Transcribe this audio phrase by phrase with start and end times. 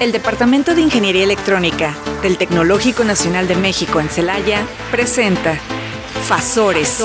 [0.00, 5.58] El Departamento de Ingeniería Electrónica del Tecnológico Nacional de México en Celaya presenta
[6.28, 7.00] Fasores,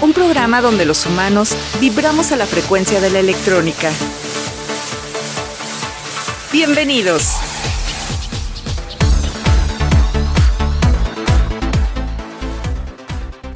[0.00, 3.92] un programa donde los humanos vibramos a la frecuencia de la electrónica.
[6.50, 7.36] Bienvenidos.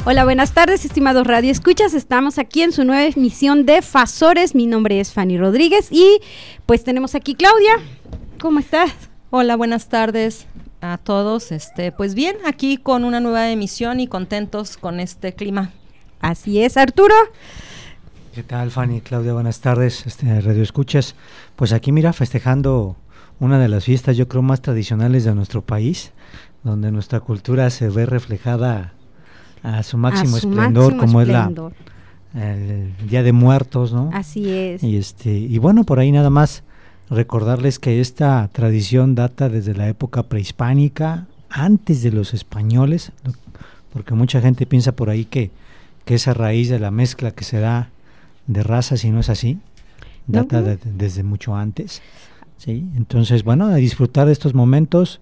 [0.06, 1.94] Hola, buenas tardes, estimados Radio Escuchas.
[1.94, 4.54] Estamos aquí en su nueva emisión de Fasores.
[4.54, 6.20] Mi nombre es Fanny Rodríguez y
[6.66, 7.76] pues tenemos aquí Claudia.
[8.38, 8.92] ¿Cómo estás?
[9.30, 10.46] Hola, buenas tardes
[10.82, 11.52] a todos.
[11.52, 15.70] Este, pues bien, aquí con una nueva emisión y contentos con este clima.
[16.20, 17.14] Así es, Arturo.
[18.34, 19.00] ¿Qué tal, Fanny?
[19.00, 20.06] Claudia, buenas tardes.
[20.06, 21.14] Este, Radio Escuchas.
[21.56, 22.96] Pues aquí, mira, festejando
[23.40, 26.12] una de las fiestas, yo creo, más tradicionales de nuestro país,
[26.62, 28.92] donde nuestra cultura se ve reflejada
[29.64, 31.50] a su máximo esplendor, como es la
[32.34, 34.10] el Día de Muertos, ¿no?
[34.12, 34.82] Así es.
[34.82, 36.62] Y este y bueno, por ahí nada más
[37.10, 43.12] recordarles que esta tradición data desde la época prehispánica, antes de los españoles,
[43.92, 45.50] porque mucha gente piensa por ahí que,
[46.04, 47.90] que esa raíz de la mezcla que se da
[48.46, 49.58] de razas y no es así,
[50.26, 52.02] data desde mucho antes.
[52.58, 52.84] ¿sí?
[52.96, 55.20] Entonces, bueno, a disfrutar de estos momentos,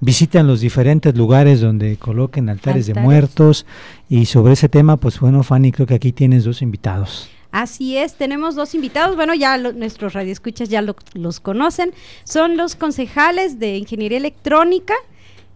[0.00, 3.66] visitan los diferentes lugares donde coloquen altares, de muertos
[4.08, 7.28] y sobre ese tema, pues bueno, Fanny, creo que aquí tienes dos invitados.
[7.50, 11.92] Así es, tenemos dos invitados, bueno, ya nuestros radioescuchas ya los conocen,
[12.24, 14.94] son los concejales de Ingeniería Electrónica,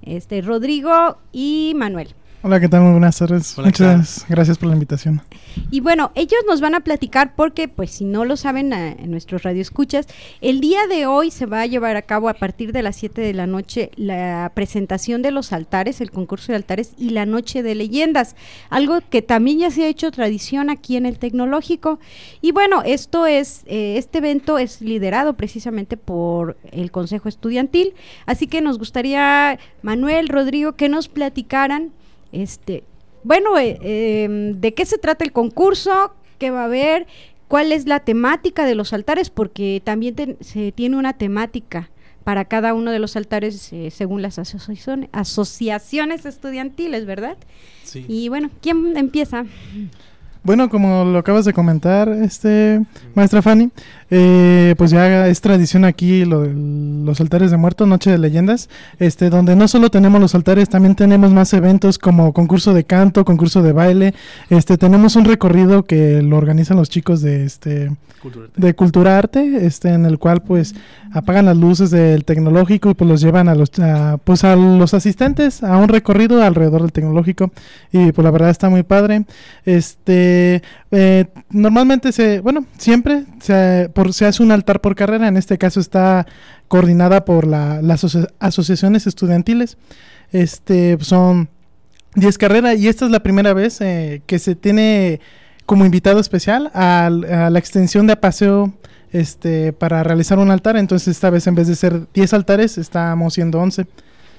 [0.02, 2.14] este Rodrigo y Manuel.
[2.44, 2.80] Hola, ¿qué tal?
[2.80, 3.56] Muy buenas tardes.
[3.56, 5.22] Muchas gracias por la invitación.
[5.70, 9.44] Y bueno, ellos nos van a platicar porque, pues si no lo saben en nuestros
[9.44, 10.08] radioescuchas,
[10.40, 13.20] el día de hoy se va a llevar a cabo a partir de las 7
[13.20, 17.62] de la noche la presentación de los altares, el concurso de altares y la noche
[17.62, 18.34] de leyendas,
[18.70, 22.00] algo que también ya se ha hecho tradición aquí en el tecnológico.
[22.40, 27.94] Y bueno, esto es, eh, este evento es liderado precisamente por el Consejo Estudiantil,
[28.26, 31.92] así que nos gustaría, Manuel, Rodrigo, que nos platicaran
[32.32, 32.84] este,
[33.24, 33.78] bueno, eh,
[34.24, 36.14] em, ¿de qué se trata el concurso?
[36.38, 37.06] ¿Qué va a haber?
[37.48, 39.30] ¿Cuál es la temática de los altares?
[39.30, 41.90] Porque también se tiene una temática
[42.24, 47.36] para cada uno de los altares eh, según las asociaciones, asociaciones estudiantiles, ¿verdad?
[47.84, 48.04] Sí.
[48.08, 49.44] Y bueno, ¿quién empieza?
[50.44, 52.80] Bueno, como lo acabas de comentar, este
[53.14, 53.70] maestra Fanny,
[54.14, 58.68] eh, pues ya es tradición aquí los altares de muertos, Noche de Leyendas,
[58.98, 63.24] este, donde no solo tenemos los altares, también tenemos más eventos como concurso de canto,
[63.24, 64.12] concurso de baile,
[64.50, 67.90] este, tenemos un recorrido que lo organizan los chicos de este
[68.56, 70.74] de Cultura Arte, este, en el cual pues
[71.12, 73.72] apagan las luces del tecnológico y pues los llevan a los
[74.24, 77.50] pues a los asistentes a un recorrido alrededor del tecnológico
[77.90, 79.24] y pues la verdad está muy padre.
[79.64, 85.58] Este eh, normalmente se, bueno, siempre se, se hace un altar por carrera, en este
[85.58, 86.26] caso está
[86.68, 88.04] coordinada por la, las
[88.38, 89.76] asociaciones estudiantiles.
[90.32, 91.48] Este son
[92.14, 95.20] 10 carreras y esta es la primera vez eh, que se tiene
[95.66, 98.72] como invitado especial a, la extensión de paseo
[99.12, 100.76] este, para realizar un altar.
[100.76, 103.86] Entonces esta vez en vez de ser 10 altares, estamos siendo 11.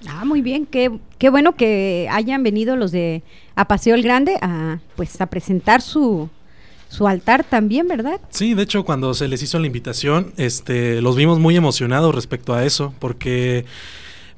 [0.09, 3.23] Ah, muy bien, qué, qué bueno que hayan venido los de
[3.55, 6.29] Apaseo el Grande a pues a presentar su,
[6.93, 8.21] su altar también, ¿verdad?
[8.29, 12.53] Sí, de hecho cuando se les hizo la invitación, este, los vimos muy emocionados respecto
[12.53, 13.65] a eso, porque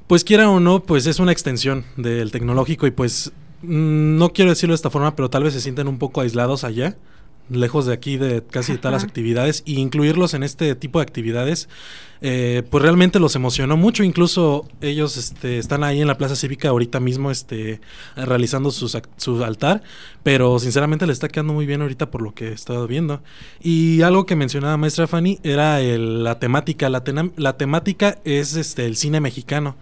[0.06, 4.50] pues quiera o no, pues es una extensión del tecnológico y pues Mm, no quiero
[4.50, 6.96] decirlo de esta forma, pero tal vez se sienten un poco aislados allá,
[7.48, 11.68] lejos de aquí de casi todas las actividades, y incluirlos en este tipo de actividades,
[12.22, 14.02] eh, pues realmente los emocionó mucho.
[14.02, 17.80] Incluso ellos este, están ahí en la Plaza Cívica ahorita mismo este,
[18.16, 19.82] realizando su altar,
[20.22, 23.22] pero sinceramente le está quedando muy bien ahorita por lo que he estado viendo.
[23.60, 26.88] Y algo que mencionaba maestra Fanny era la temática.
[26.88, 27.02] La,
[27.36, 29.76] la temática es este, el cine mexicano.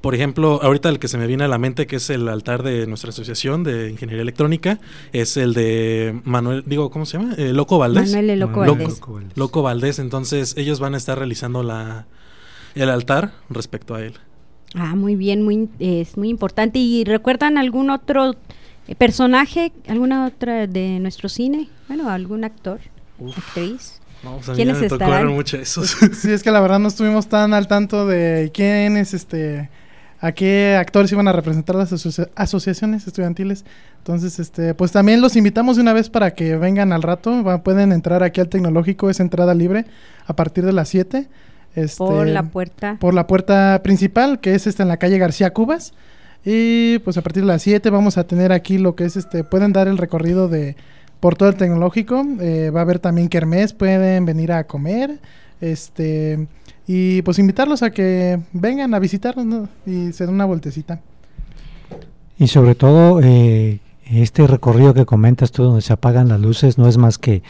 [0.00, 2.62] Por ejemplo, ahorita el que se me viene a la mente, que es el altar
[2.62, 4.78] de nuestra asociación de ingeniería electrónica,
[5.12, 7.34] es el de Manuel, digo, ¿cómo se llama?
[7.36, 8.14] Eh, Loco Valdés.
[8.14, 9.00] Manuel Loco, Valdés.
[9.34, 9.98] Loco, Valdés.
[9.98, 12.06] Entonces, ellos van a estar realizando la,
[12.76, 14.14] el altar respecto a él.
[14.74, 16.78] Ah, muy bien, muy, es muy importante.
[16.78, 18.36] ¿Y recuerdan algún otro
[18.86, 21.68] eh, personaje, alguna otra de nuestro cine?
[21.88, 22.78] Bueno, algún actor,
[23.36, 24.00] actriz.
[24.22, 25.28] No, pues ¿Quiénes estarán?
[25.28, 25.96] mucho esos.
[26.12, 29.70] sí, es que la verdad no estuvimos tan al tanto de quiénes, este
[30.20, 31.92] a qué actores iban a representar las
[32.34, 33.64] asociaciones estudiantiles.
[33.98, 37.44] Entonces, este, pues también los invitamos de una vez para que vengan al rato.
[37.62, 39.84] pueden entrar aquí al tecnológico, es entrada libre
[40.26, 41.28] a partir de las 7.
[41.74, 42.96] Este, por la puerta.
[42.98, 45.92] Por la puerta principal, que es esta en la calle García Cubas.
[46.44, 49.44] Y pues a partir de las 7 vamos a tener aquí lo que es este,
[49.44, 50.76] pueden dar el recorrido de
[51.20, 52.24] por todo el tecnológico.
[52.40, 55.20] Eh, va a haber también kermés, pueden venir a comer.
[55.60, 56.48] Este
[56.90, 59.68] y pues invitarlos a que vengan a visitarnos ¿no?
[59.84, 61.02] y se den una vueltecita.
[62.38, 66.88] Y sobre todo, eh, este recorrido que comentas tú, donde se apagan las luces, no
[66.88, 67.42] es más que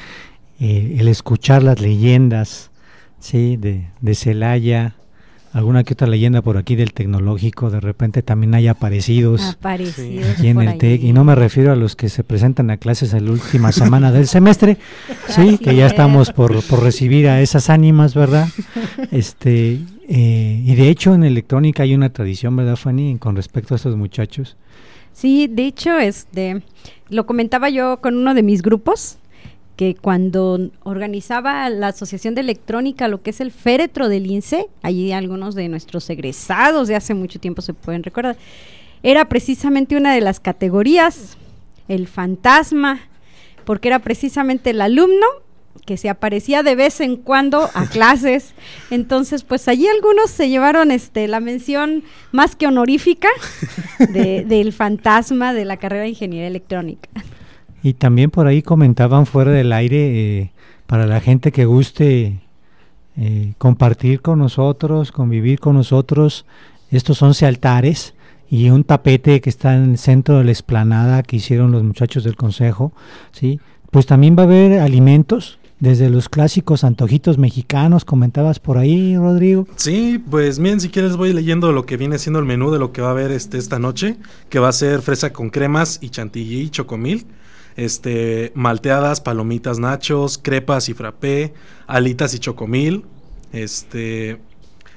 [0.59, 2.73] eh, el escuchar las leyendas,
[3.21, 3.57] ¿sí?
[3.57, 4.97] De, de Celaya,
[5.53, 10.49] alguna que otra leyenda por aquí del tecnológico, de repente también hay aparecidos Aparecidos aquí
[10.49, 13.27] en el TEC, y no me refiero a los que se presentan a clases en
[13.27, 14.79] la última semana del semestre,
[15.29, 15.93] sí, que ya es.
[15.93, 18.49] estamos por, por recibir a esas ánimas, ¿verdad?
[19.11, 23.77] Este, eh, y de hecho en electrónica hay una tradición, ¿verdad, Fanny, con respecto a
[23.77, 24.57] estos muchachos?
[25.13, 26.63] Sí, de hecho, este,
[27.09, 29.19] lo comentaba yo con uno de mis grupos,
[29.79, 35.13] que cuando organizaba la Asociación de Electrónica, lo que es el féretro del INSE, allí
[35.13, 38.37] algunos de nuestros egresados de hace mucho tiempo se pueden recordar,
[39.05, 41.37] era precisamente una de las categorías,
[41.87, 43.03] el fantasma,
[43.65, 45.27] porque era precisamente el alumno
[45.87, 48.55] que se aparecía de vez en cuando a clases.
[48.91, 52.03] Entonces, pues allí algunos se llevaron este la mención
[52.33, 53.29] más que honorífica
[54.01, 57.09] de- del fantasma de la carrera de ingeniería electrónica.
[57.83, 60.51] Y también por ahí comentaban fuera del aire, eh,
[60.87, 62.41] para la gente que guste
[63.17, 66.47] eh, compartir con nosotros, convivir con nosotros,
[66.91, 68.15] estos 11 altares
[68.51, 72.25] y un tapete que está en el centro de la explanada que hicieron los muchachos
[72.25, 72.93] del consejo,
[73.33, 73.61] ¿sí?
[73.91, 79.67] Pues también va a haber alimentos, desde los clásicos antojitos mexicanos, comentabas por ahí, Rodrigo.
[79.77, 82.93] Sí, pues miren, si quieres voy leyendo lo que viene siendo el menú de lo
[82.93, 84.17] que va a haber este, esta noche,
[84.49, 87.27] que va a ser fresa con cremas y chantilly y chocomil,
[87.79, 91.55] este, malteadas, palomitas, nachos, crepas y frappé,
[91.87, 93.05] alitas y chocomil,
[93.53, 94.41] este,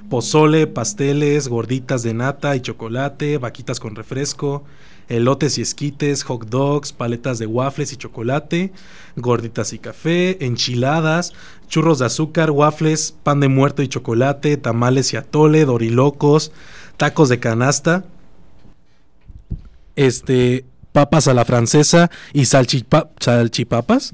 [0.10, 4.64] pozole, pasteles, gorditas de nata y chocolate, vaquitas con refresco,
[5.10, 8.72] elotes y esquites, hot dogs, paletas de waffles y chocolate,
[9.16, 11.34] gorditas y café, enchiladas,
[11.68, 16.52] churros de azúcar, waffles, pan de muerto y chocolate, tamales y atole, dorilocos,
[16.98, 18.06] tacos de canasta,
[19.96, 24.14] este, papas a la francesa y salchipa- salchipapas,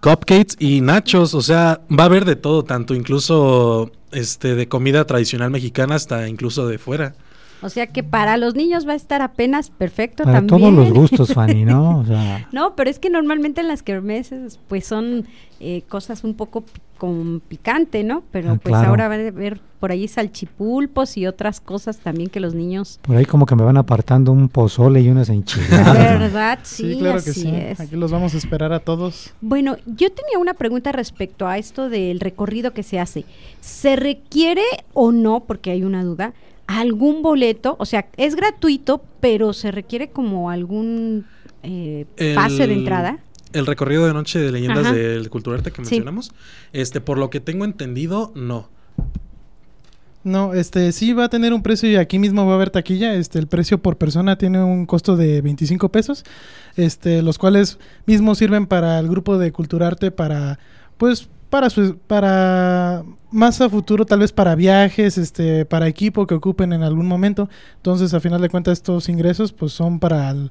[0.00, 5.04] cupcakes y nachos, o sea, va a haber de todo, tanto incluso este de comida
[5.06, 7.14] tradicional mexicana hasta incluso de fuera.
[7.62, 10.60] O sea que para los niños va a estar apenas perfecto Para también.
[10.60, 11.98] todos los gustos, Fanny, ¿no?
[12.00, 15.26] O sea, No, pero es que normalmente en las kermeses pues son
[15.60, 16.64] eh, cosas un poco
[16.98, 18.22] con picante, ¿no?
[18.32, 18.88] Pero Ah, pues claro.
[18.90, 22.98] ahora va a haber por ahí salchipulpos y otras cosas también que los niños...
[23.02, 25.94] por ahí como que me van apartando un pozole y unas enchiladas.
[26.18, 26.58] ¿Verdad?
[26.64, 27.48] Sí, Sí, claro que sí.
[27.54, 27.78] es.
[27.80, 29.32] Aquí los vamos a esperar a todos.
[29.40, 33.24] Bueno, yo tenía una pregunta respecto a esto del recorrido que se hace.
[33.60, 34.62] ¿Se requiere
[34.94, 36.32] o no, porque hay una duda,
[36.68, 37.74] algún boleto?
[37.80, 41.24] O sea, es gratuito, pero se requiere como algún
[41.64, 42.06] eh,
[42.36, 43.18] pase de entrada.
[43.52, 44.94] El recorrido de noche de leyendas Ajá.
[44.94, 45.80] del Culturarte que Sí.
[45.96, 46.30] mencionamos,
[46.72, 48.68] este por lo que tengo entendido, no.
[50.24, 53.14] No, este sí va a tener un precio y aquí mismo va a haber taquilla.
[53.14, 56.24] Este, el precio por persona tiene un costo de 25 pesos,
[56.76, 60.58] este, los cuales mismos sirven para el grupo de Culturarte para,
[60.98, 66.34] pues, para su, para más a futuro, tal vez para viajes, este, para equipo que
[66.34, 67.48] ocupen en algún momento.
[67.76, 70.50] Entonces, a final de cuentas, estos ingresos, pues, son para el-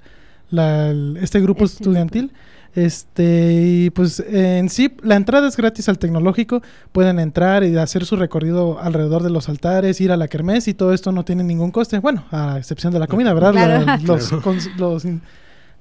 [0.49, 2.31] la- el- este grupo Este estudiantil.
[2.75, 6.61] Este, y pues en sí, la entrada es gratis al tecnológico.
[6.91, 10.75] Pueden entrar y hacer su recorrido alrededor de los altares, ir a la kermés y
[10.75, 11.97] todo esto no tiene ningún coste.
[11.99, 13.51] Bueno, a excepción de la comida, ¿verdad?
[13.53, 13.85] Claro.
[13.85, 15.05] La- los, cons- los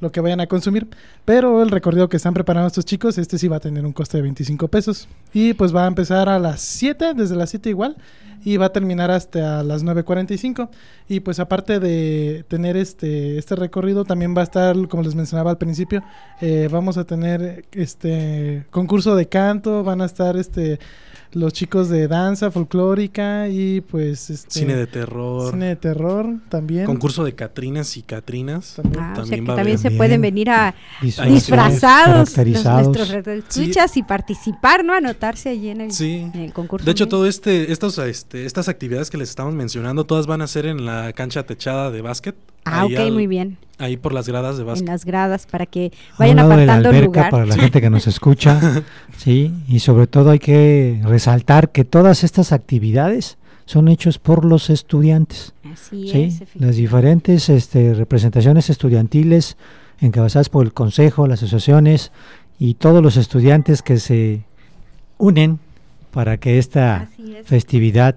[0.01, 0.89] lo que vayan a consumir.
[1.25, 4.19] Pero el recorrido que están preparando estos chicos, este sí va a tener un coste
[4.19, 5.09] de 25 pesos.
[5.33, 7.97] Y pues va a empezar a las 7, desde las 7 igual,
[8.45, 10.69] y va a terminar hasta las 9.45.
[11.09, 15.51] Y pues aparte de tener este, este recorrido, también va a estar, como les mencionaba
[15.51, 16.03] al principio,
[16.41, 20.79] eh, vamos a tener este concurso de canto, van a estar este
[21.37, 26.87] los chicos de danza folclórica y pues este, Cine de terror, cine de terror también.
[26.87, 28.75] concurso de Catrinas y Catrinas.
[28.77, 29.03] También.
[29.05, 33.11] Ah, o sea también que va a también se pueden venir a Disfrazados, disfrazados los,
[33.11, 34.95] nuestros escuchas y participar, ¿no?
[34.95, 36.31] Anotarse allí en el, Sí.
[36.33, 36.87] en el concurso.
[36.87, 40.47] De hecho, todo este, estos, este, estas actividades que les estamos mencionando, todas van a
[40.47, 42.35] ser en la cancha techada de básquet.
[42.67, 43.57] Ah, ok, al- muy bien.
[43.79, 44.89] Ahí por las gradas de En básquet.
[44.89, 47.31] las gradas para que vayan lado de la apartando alberca lugar.
[47.31, 48.83] para la gente que nos escucha,
[49.19, 54.71] sí, y sobre todo hay que resaltar que todas estas actividades son hechas por los
[54.71, 59.57] estudiantes, Así sí, es, las diferentes este, representaciones estudiantiles
[60.01, 62.13] encabezadas por el consejo, las asociaciones
[62.59, 64.45] y todos los estudiantes que se
[65.19, 65.59] unen
[66.13, 67.47] para que esta es.
[67.47, 68.17] festividad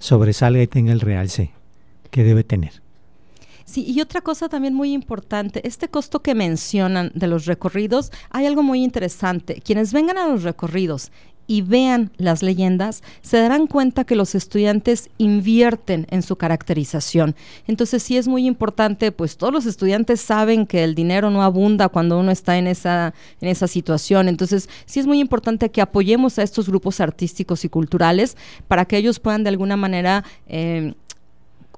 [0.00, 1.52] sobresalga y tenga el realce
[2.10, 2.72] que debe tener.
[3.66, 8.46] Sí, y otra cosa también muy importante, este costo que mencionan de los recorridos, hay
[8.46, 9.60] algo muy interesante.
[9.60, 11.10] Quienes vengan a los recorridos
[11.48, 17.34] y vean las leyendas, se darán cuenta que los estudiantes invierten en su caracterización.
[17.66, 21.88] Entonces sí es muy importante, pues todos los estudiantes saben que el dinero no abunda
[21.88, 24.28] cuando uno está en esa, en esa situación.
[24.28, 28.36] Entonces sí es muy importante que apoyemos a estos grupos artísticos y culturales
[28.68, 30.24] para que ellos puedan de alguna manera...
[30.46, 30.94] Eh,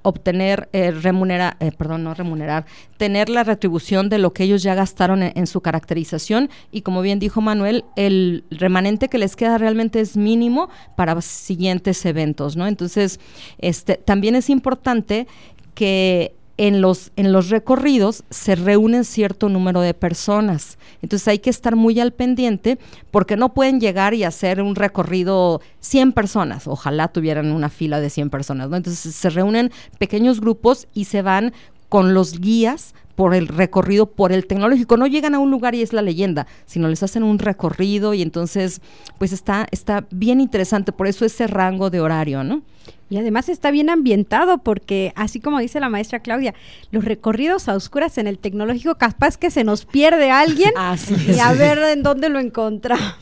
[0.01, 2.65] obtener, eh, remunerar, eh, perdón, no remunerar,
[2.97, 7.19] tener la retribución de lo que ellos ya gastaron en, su caracterización y como bien
[7.19, 12.67] dijo Manuel, el remanente que les queda realmente es mínimo para siguientes eventos, ¿no?
[12.67, 13.19] Entonces,
[13.57, 15.27] este, también es importante
[15.73, 20.77] que en los, en los recorridos se reúnen cierto número de personas.
[21.01, 22.77] Entonces hay que estar muy al pendiente
[23.11, 26.67] porque no pueden llegar y hacer un recorrido 100 personas.
[26.67, 28.69] Ojalá tuvieran una fila de 100 personas.
[28.69, 28.75] ¿no?
[28.75, 31.53] Entonces se reúnen pequeños grupos y se van
[31.87, 34.95] con los guías por el recorrido, por el tecnológico.
[34.95, 38.21] No llegan a un lugar y es la leyenda, sino les hacen un recorrido y
[38.21, 38.79] entonces,
[39.17, 42.61] pues está, está bien interesante, por eso ese rango de horario, ¿no?
[43.09, 46.53] Y además está bien ambientado porque, así como dice la maestra Claudia,
[46.91, 50.71] los recorridos a oscuras en el tecnológico, capaz que se nos pierde alguien
[51.27, 53.15] y a ver en dónde lo encontramos.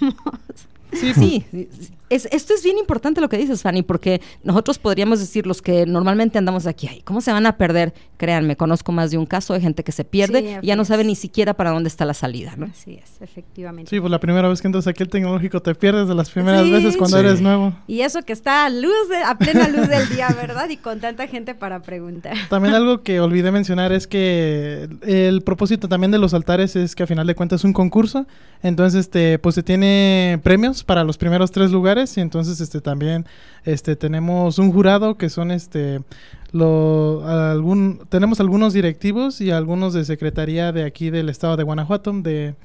[0.93, 1.43] Sí, sí,
[2.09, 6.37] esto es bien importante lo que dices, Fanny, porque nosotros podríamos decir los que normalmente
[6.37, 7.93] andamos aquí, ay, ¿cómo se van a perder?
[8.17, 11.03] Créanme, conozco más de un caso de gente que se pierde y ya no sabe
[11.03, 12.67] ni siquiera para dónde está la salida, ¿no?
[12.67, 13.89] Así es, efectivamente.
[13.89, 16.69] Sí, pues la primera vez que entras aquí al tecnológico te pierdes de las primeras
[16.69, 17.75] veces cuando eres nuevo.
[17.87, 18.93] Y eso que está a luz,
[19.25, 20.69] a plena luz del día, ¿verdad?
[20.69, 22.35] Y con tanta gente para preguntar.
[22.49, 27.03] También algo que olvidé mencionar es que el propósito también de los altares es que
[27.03, 28.27] a final de cuentas es un concurso,
[28.63, 33.25] entonces este, pues se tiene premios para los primeros tres lugares y entonces este también
[33.65, 36.01] este tenemos un jurado que son este
[36.51, 42.13] lo algún tenemos algunos directivos y algunos de secretaría de aquí del estado de Guanajuato
[42.13, 42.55] de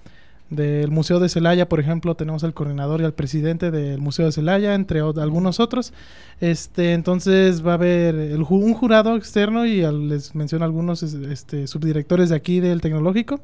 [0.52, 4.32] del Museo de Celaya, por ejemplo, tenemos al coordinador y al presidente del Museo de
[4.32, 5.94] Celaya, entre algunos otros.
[6.40, 12.36] Este, entonces va a haber un jurado externo y les menciono algunos este, subdirectores de
[12.36, 13.40] aquí del tecnológico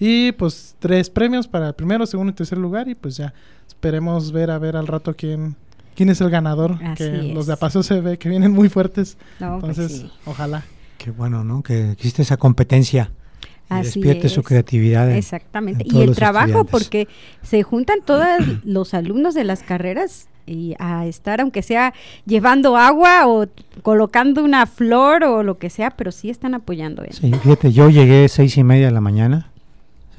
[0.00, 3.34] y pues tres premios para el primero, segundo y tercer lugar y pues ya
[3.68, 5.54] esperemos ver a ver al rato quién
[5.94, 6.78] quién es el ganador.
[6.96, 9.18] que los de Apaso se ve que vienen muy fuertes.
[9.38, 10.64] Pues Entonces, ojalá.
[10.96, 11.62] Qué bueno, ¿no?
[11.62, 13.10] Que existe esa competencia.
[13.70, 15.10] Y despierte su creatividad.
[15.12, 15.84] Exactamente.
[15.86, 17.06] y el trabajo, porque
[17.42, 18.26] se juntan todos
[18.64, 21.92] los alumnos de las carreras y a estar, aunque sea
[22.24, 23.46] llevando agua o
[23.82, 27.04] colocando una flor o lo que sea, pero sí están apoyando.
[27.10, 29.49] Sí, fíjate, yo llegué seis y media de la mañana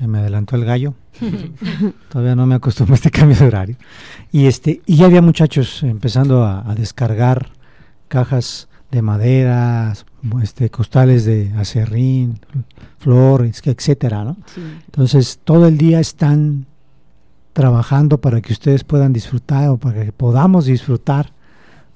[0.02, 0.96] se me adelantó el gallo.
[2.10, 3.76] Todavía no me acostumbré a este cambio de horario.
[4.32, 7.52] Y este y ya había muchachos empezando a, descargar
[8.08, 9.94] cajas de madera,
[10.42, 12.40] este, costales de acerrín,
[12.98, 14.38] flores, etcétera, ¿no?
[14.86, 16.66] Entonces todo el día están
[17.54, 21.32] trabajando para que ustedes puedan disfrutar o para que podamos disfrutar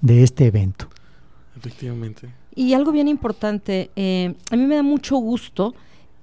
[0.01, 0.89] de este evento.
[1.57, 2.29] Efectivamente.
[2.53, 5.73] Y algo bien importante, eh, a mí me da mucho gusto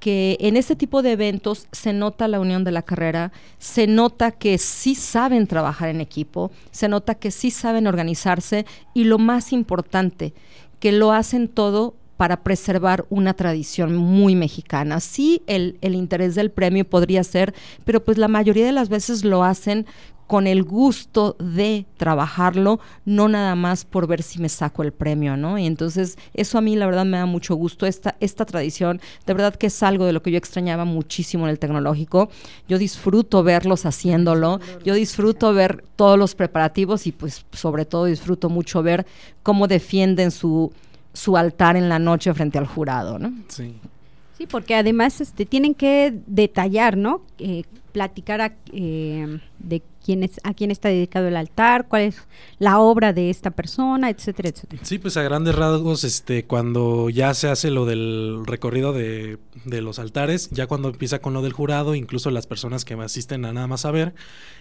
[0.02, 4.32] que en este tipo de eventos se nota la unión de la carrera, se nota
[4.32, 9.52] que sí saben trabajar en equipo, se nota que sí saben organizarse y lo más
[9.52, 10.34] importante,
[10.80, 14.98] que lo hacen todo para preservar una tradición muy mexicana.
[14.98, 17.54] Sí, el, el, interés del premio podría ser,
[17.84, 19.86] pero pues la mayoría de las veces lo hacen
[20.26, 25.36] con el gusto de trabajarlo, no nada más por ver si me saco el premio,
[25.36, 25.58] ¿no?
[25.58, 29.34] Y entonces eso a mí la verdad me da mucho gusto, esta, esta tradición, de
[29.34, 32.30] verdad que es algo de lo que yo extrañaba muchísimo en el tecnológico,
[32.68, 38.48] yo disfruto verlos haciéndolo, yo disfruto ver todos los preparativos y pues sobre todo disfruto
[38.48, 39.06] mucho ver
[39.42, 40.72] cómo defienden su,
[41.12, 43.32] su altar en la noche frente al jurado, ¿no?
[43.48, 43.74] Sí.
[44.38, 47.22] Sí, porque además este, tienen que detallar, ¿no?
[47.38, 52.16] Eh, platicar a, eh, de quién es, a quién está dedicado el altar, cuál es
[52.58, 54.82] la obra de esta persona, etcétera, etcétera.
[54.84, 59.82] Sí, pues a grandes rasgos, este, cuando ya se hace lo del recorrido de, de
[59.82, 63.52] los altares, ya cuando empieza con lo del jurado, incluso las personas que asisten a
[63.52, 64.14] nada más a ver,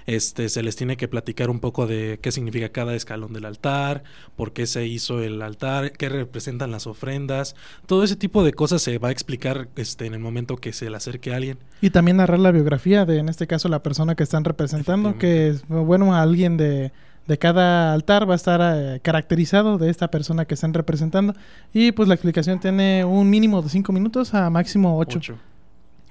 [0.06, 4.04] este, se les tiene que platicar un poco de qué significa cada escalón del altar,
[4.36, 7.56] por qué se hizo el altar, qué representan las ofrendas,
[7.86, 10.90] todo ese tipo de cosas se va a explicar este, en el momento que se
[10.90, 11.60] le acerque a alguien.
[11.82, 15.31] Y también narrar la biografía de, en este caso, la persona que están representando, que
[15.68, 16.92] bueno, alguien de,
[17.28, 21.34] de cada altar va a estar eh, caracterizado de esta persona que están representando.
[21.74, 25.38] Y pues la explicación tiene un mínimo de 5 minutos a máximo 8.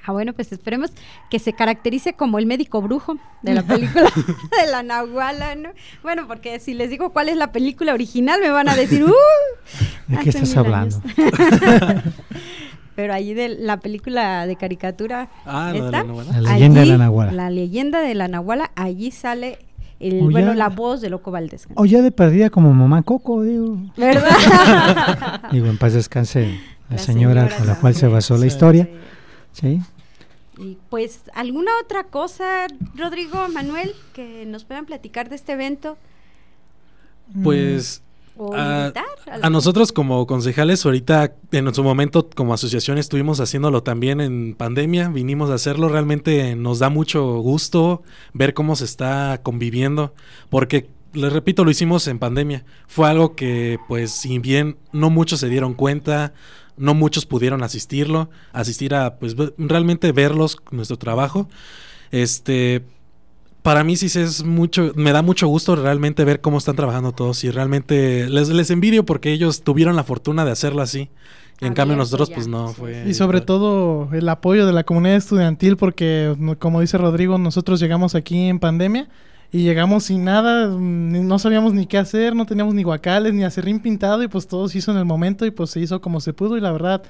[0.04, 0.92] Ah, bueno, pues esperemos
[1.30, 4.10] que se caracterice como el médico brujo de la película
[4.64, 5.70] de la Nahuala, ¿no?
[6.02, 9.12] Bueno, porque si les digo cuál es la película original, me van a decir, ¡uh!
[10.08, 11.00] ¿De qué estás hablando?
[13.00, 16.02] pero allí de la película de caricatura ah, la,
[16.52, 17.33] leyenda de la Nahuala.
[17.33, 19.59] La leyenda de la Nahuala, allí sale
[20.00, 21.66] el, O bueno, ya- la voz de Loco Valdés.
[21.76, 23.78] O ya de perdida como mamá Coco, digo.
[23.97, 25.49] ¿Verdad?
[25.50, 26.59] Digo, en paz descanse
[26.90, 28.47] la, La señora, señora con la cual se basó la Sí.
[28.49, 28.87] historia.
[29.52, 29.80] ¿sí?
[30.59, 32.66] Y pues, ¿alguna otra cosa,
[32.97, 35.97] Rodrigo, Manuel, que nos puedan platicar de este evento?
[37.42, 38.02] Pues
[38.42, 44.54] ¿O a, nosotros como concejales ahorita en su momento como asociación estuvimos haciéndolo también en
[44.54, 50.14] pandemia, vinimos a hacerlo, realmente nos da mucho gusto ver cómo se está conviviendo,
[50.49, 55.40] porque les repito, lo hicimos en pandemia, fue algo que pues si bien no muchos
[55.40, 56.32] se dieron cuenta,
[56.78, 61.47] no muchos pudieron asistirlo, asistir a pues realmente verlos, nuestro trabajo,
[62.11, 62.87] este
[63.62, 67.12] para mí sí se es mucho, me da mucho gusto realmente ver cómo están trabajando
[67.12, 71.11] todos y realmente les, les envidio porque ellos tuvieron la fortuna de hacerlo así.
[71.61, 73.05] Y en cambio nosotros pues no fue.
[73.07, 78.14] Y sobre todo el apoyo de la comunidad estudiantil porque, como dice Rodrigo, nosotros llegamos
[78.14, 79.09] aquí en pandemia
[79.52, 83.81] y llegamos sin nada, no sabíamos ni qué hacer, no teníamos ni guacales ni acerrín
[83.81, 86.33] pintado y pues todo se hizo en el momento y pues se hizo como se
[86.33, 87.02] pudo y la verdad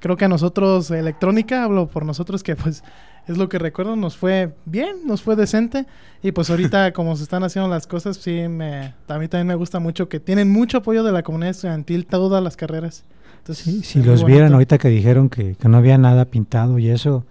[0.00, 2.82] creo que a nosotros electrónica, hablo por nosotros que pues
[3.28, 5.86] es lo que recuerdo, nos fue bien, nos fue decente
[6.22, 9.54] y pues ahorita como se están haciendo las cosas, sí, me, a mí también me
[9.54, 13.04] gusta mucho que tienen mucho apoyo de la comunidad estudiantil todas las carreras.
[13.38, 16.88] Entonces, Sí, si los vieran ahorita que dijeron que, que no había nada pintado y
[16.90, 17.24] eso,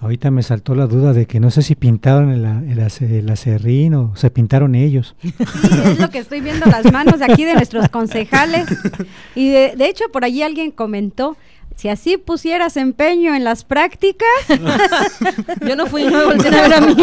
[0.00, 3.28] ahorita me saltó la duda de que no sé si pintaron el, el, ace- el
[3.30, 5.16] acerrín o se pintaron ellos.
[5.22, 5.34] Sí,
[5.84, 8.66] es lo que estoy viendo las manos de aquí de nuestros concejales.
[9.34, 11.36] Y de, de hecho, por allí alguien comentó,
[11.76, 14.28] si así pusieras empeño en las prácticas,
[15.66, 16.94] Yo no fui, no me volteé a ver a mí.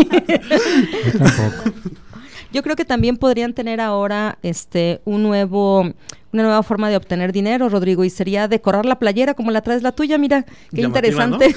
[1.03, 1.71] Yo tampoco.
[2.53, 5.93] Yo creo que también podrían tener ahora este un nuevo
[6.33, 9.83] una nueva forma de obtener dinero, Rodrigo, y sería decorar la playera como la traes
[9.83, 11.37] la tuya, mira, qué Llamativa, ¿no?
[11.43, 11.55] interesante.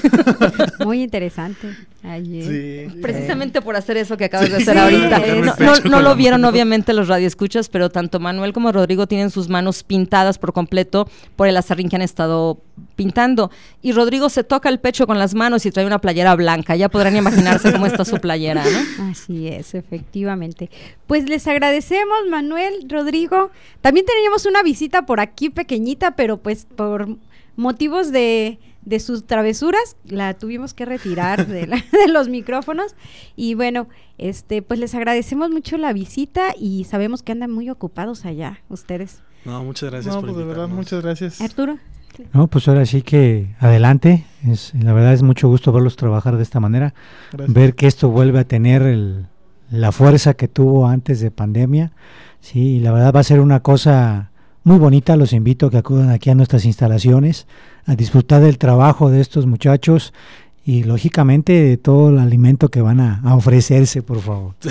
[0.85, 1.67] muy interesante.
[2.03, 2.87] Sí.
[3.01, 5.55] Precisamente por hacer eso que acabas de hacer sí, ahorita.
[5.59, 6.51] No, no- lo vieron mano.
[6.51, 11.47] obviamente los radioescuchas, pero tanto Manuel como Rodrigo tienen sus manos pintadas por completo por
[11.47, 12.59] el acerrín que han estado
[12.95, 13.51] pintando.
[13.81, 16.75] Y Rodrigo se toca el pecho con las manos y trae una playera blanca.
[16.75, 19.09] Ya podrán imaginarse cómo está su playera, ¿no?
[19.11, 20.69] Así es, efectivamente.
[21.07, 23.51] Pues les agradecemos, Manuel, Rodrigo.
[23.81, 27.07] También teníamos una visita por aquí pequeñita, pero pues por
[27.55, 32.95] motivos de, de sus travesuras la tuvimos que retirar de, la- de los micrófonos.
[33.35, 38.25] Y bueno, este, pues les agradecemos mucho la visita y sabemos que andan muy ocupados
[38.25, 39.21] allá, ustedes.
[39.43, 41.39] No, muchas gracias No, por pues de verdad, muchas gracias.
[41.41, 41.77] Arturo.
[42.33, 44.25] No, pues ahora sí que adelante.
[44.45, 46.93] Es, la verdad es mucho gusto verlos trabajar de esta manera.
[47.31, 47.53] Gracias.
[47.53, 49.25] ver que esto vuelve a tener el-
[49.71, 51.91] la fuerza que tuvo antes de pandemia.
[52.39, 54.29] Sí, y la verdad va a ser una cosa
[54.63, 55.15] muy bonita.
[55.15, 57.47] Los invito a que acudan aquí a nuestras instalaciones
[57.85, 60.13] a disfrutar del trabajo de estos muchachos
[60.65, 64.53] y lógicamente de todo el alimento que van a, a ofrecerse, por favor.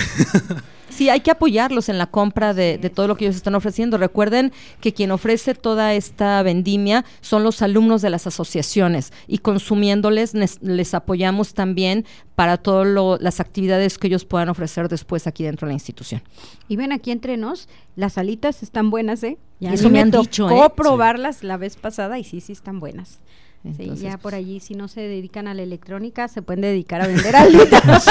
[0.95, 3.99] Sí, hay que apoyarlos en la compra de, de todo lo que ellos están ofreciendo.
[3.99, 10.35] Recuerden que quien ofrece toda esta vendimia son los alumnos de las asociaciones y consumiéndoles
[10.35, 12.05] les apoyamos también
[12.35, 16.23] para todas las actividades que ellos puedan ofrecer después aquí dentro de la institución.
[16.69, 19.39] Y ven aquí entre nos, las alitas están buenas, ¿eh?
[19.61, 20.71] Ya Eso me han dicho, ¿eh?
[20.77, 23.21] probarlas la vez pasada y sí, sí están buenas.
[23.65, 26.61] Sí, Entonces, ya por pues, allí, si no se dedican a la electrónica, se pueden
[26.61, 28.05] dedicar a vender alitas.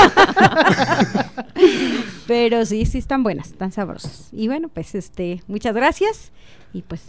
[2.27, 4.29] Pero sí, sí están buenas, están sabrosas.
[4.31, 6.31] Y bueno, pues este, muchas gracias.
[6.73, 7.01] Y pues.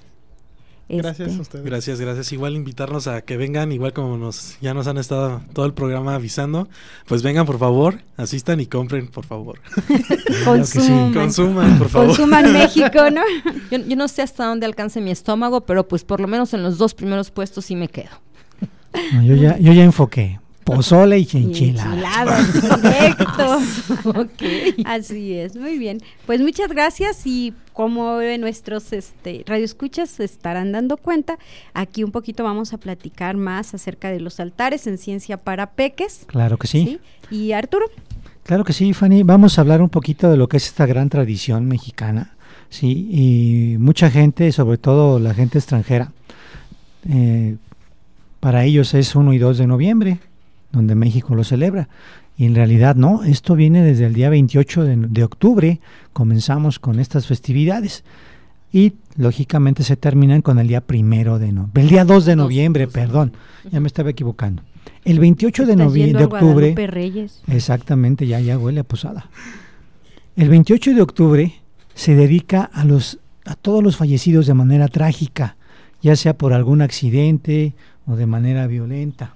[0.87, 1.65] Gracias este, a ustedes.
[1.65, 2.33] Gracias, gracias.
[2.33, 6.15] Igual invitarnos a que vengan, igual como nos ya nos han estado todo el programa
[6.15, 6.69] avisando,
[7.07, 9.59] pues vengan por favor, asistan y compren, por favor.
[10.45, 12.09] Consuman, Consuman, por favor.
[12.09, 13.23] consuman México, ¿no?
[13.71, 16.63] yo, yo no sé hasta dónde alcance mi estómago, pero pues por lo menos en
[16.63, 18.11] los dos primeros puestos sí me quedo.
[19.13, 20.39] No, yo, ya, yo ya enfoqué.
[20.65, 22.53] Pozole y enchiladas,
[22.83, 23.59] directo.
[24.19, 24.87] Ok.
[24.87, 26.01] Así es, muy bien.
[26.25, 31.39] Pues muchas gracias y como nuestros este, radioescuchas se estarán dando cuenta,
[31.75, 36.25] aquí un poquito vamos a platicar más acerca de los altares en ciencia para peques.
[36.29, 36.99] Claro que sí.
[37.31, 37.37] ¿sí?
[37.37, 37.87] Y Arturo,
[38.45, 39.23] Claro que sí, Fanny.
[39.23, 42.35] Vamos a hablar un poquito de lo que es esta gran tradición mexicana,
[42.69, 46.13] sí, y mucha gente, sobre todo la gente extranjera,
[47.09, 47.57] eh,
[48.45, 50.19] para ellos es 1 y 2 de noviembre,
[50.71, 51.89] donde México lo celebra.
[52.37, 55.81] Y en realidad no, esto viene desde el día 28 de, de octubre,
[56.13, 58.05] comenzamos con estas festividades.
[58.71, 62.87] Y lógicamente se terminan con el día primero de noviembre, el día 2 de noviembre,
[62.87, 63.33] perdón,
[63.73, 64.63] ya me estaba equivocando.
[65.07, 67.41] El 28 de noviembre, de octubre, Reyes.
[67.47, 69.31] Exactamente, ya, ya huele a posada.
[70.37, 71.55] El 28 de octubre
[71.95, 75.57] se dedica a, los, a todos los fallecidos de manera trágica,
[76.03, 77.73] ya sea por algún accidente
[78.07, 79.35] o de manera violenta.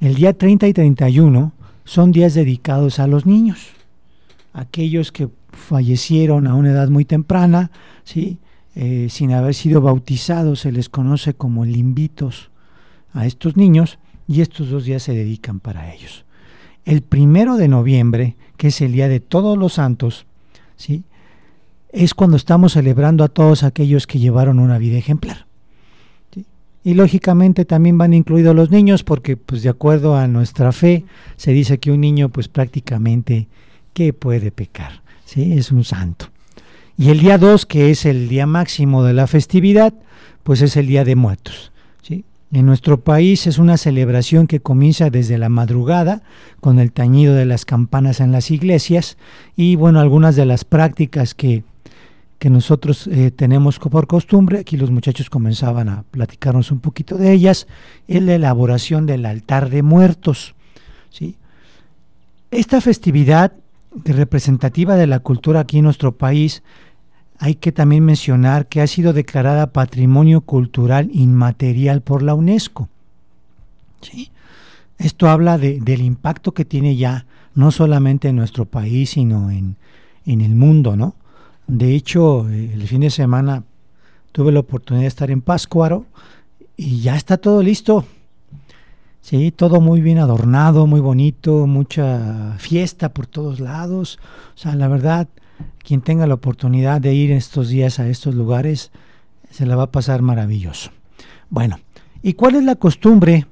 [0.00, 1.52] El día 30 y 31
[1.84, 3.68] son días dedicados a los niños,
[4.52, 7.70] aquellos que fallecieron a una edad muy temprana.
[8.76, 12.50] Eh, sin haber sido bautizados, se les conoce como limbitos
[13.12, 16.24] a estos niños y estos dos días se dedican para ellos.
[16.84, 20.26] El primero de noviembre, que es el día de todos los santos,
[20.76, 21.04] ¿sí?
[21.90, 25.46] es cuando estamos celebrando a todos aquellos que llevaron una vida ejemplar.
[26.84, 31.04] Y lógicamente también van incluidos los niños porque pues de acuerdo a nuestra fe
[31.36, 33.48] se dice que un niño pues prácticamente
[33.94, 35.54] que puede pecar, ¿sí?
[35.54, 36.26] es un santo.
[36.98, 39.94] Y el día 2, que es el día máximo de la festividad,
[40.42, 41.72] pues es el Día de Muertos.
[42.02, 42.24] ¿sí?
[42.52, 46.22] En nuestro país es una celebración que comienza desde la madrugada
[46.60, 49.16] con el tañido de las campanas en las iglesias
[49.56, 51.64] y bueno, algunas de las prácticas que,
[52.38, 57.32] que nosotros eh, tenemos por costumbre, aquí los muchachos comenzaban a platicarnos un poquito de
[57.32, 57.66] ellas,
[58.08, 60.54] es la elaboración del altar de muertos.
[61.10, 61.36] ¿sí?
[62.50, 63.52] Esta festividad
[64.04, 66.62] representativa de la cultura aquí en nuestro país,
[67.38, 72.88] hay que también mencionar que ha sido declarada Patrimonio Cultural Inmaterial por la UNESCO.
[74.00, 74.30] ¿Sí?
[74.98, 79.76] Esto habla de, del impacto que tiene ya, no solamente en nuestro país, sino en,
[80.26, 81.14] en el mundo, ¿no?
[81.66, 83.64] De hecho, el fin de semana
[84.32, 86.06] tuve la oportunidad de estar en Páscuaro
[86.76, 88.04] y ya está todo listo.
[89.20, 94.18] Sí, todo muy bien adornado, muy bonito, mucha fiesta por todos lados.
[94.54, 95.28] O sea, la verdad,
[95.82, 98.92] quien tenga la oportunidad de ir estos días a estos lugares,
[99.50, 100.90] se la va a pasar maravilloso.
[101.48, 101.78] Bueno,
[102.22, 103.46] ¿y cuál es la costumbre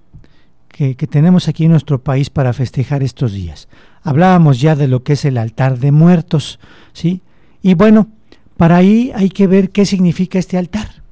[0.68, 3.68] que, que tenemos aquí en nuestro país para festejar estos días?
[4.02, 6.60] Hablábamos ya de lo que es el altar de muertos,
[6.92, 7.22] ¿sí?
[7.62, 8.08] Y bueno,
[8.56, 11.02] para ahí hay que ver qué significa este altar.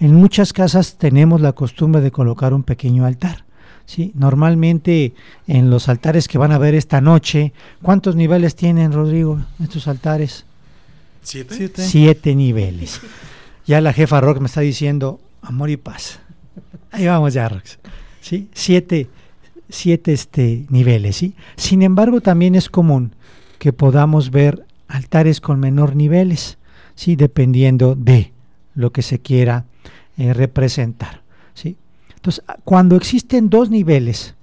[0.00, 3.44] En muchas casas tenemos la costumbre de colocar un pequeño altar.
[3.86, 4.12] ¿sí?
[4.14, 5.14] Normalmente
[5.46, 10.44] en los altares que van a ver esta noche, ¿cuántos niveles tienen, Rodrigo, estos altares?
[11.22, 11.54] ¿Siete?
[11.56, 11.82] Siete.
[11.82, 13.00] Siete niveles.
[13.66, 16.20] Ya la jefa Rox me está diciendo amor y paz.
[16.90, 17.78] Ahí vamos ya, Rox.
[18.20, 18.48] ¿Sí?
[18.52, 19.08] Siete,
[19.68, 21.34] siete este, niveles, ¿sí?
[21.56, 23.14] Sin embargo, también es común
[23.58, 26.58] que podamos ver altares con menor niveles,
[26.94, 27.16] ¿sí?
[27.16, 28.32] Dependiendo de
[28.74, 29.64] lo que se quiera
[30.16, 31.22] eh, representar,
[31.54, 31.76] ¿sí?
[32.16, 34.34] Entonces, cuando existen dos niveles,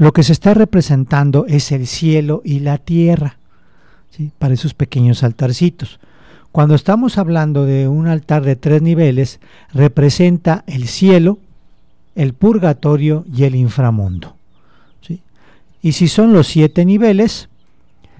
[0.00, 3.36] lo que se está representando es el cielo y la tierra,
[4.08, 4.32] ¿sí?
[4.38, 6.00] para esos pequeños altarcitos.
[6.52, 9.40] Cuando estamos hablando de un altar de tres niveles,
[9.74, 11.38] representa el cielo,
[12.14, 14.36] el purgatorio y el inframundo.
[15.02, 15.20] ¿sí?
[15.82, 17.50] Y si son los siete niveles,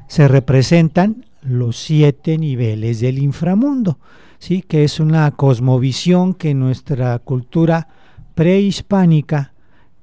[0.06, 3.98] se representan los siete niveles del inframundo,
[4.38, 4.62] ¿sí?
[4.62, 7.88] que es una cosmovisión que nuestra cultura
[8.34, 9.52] prehispánica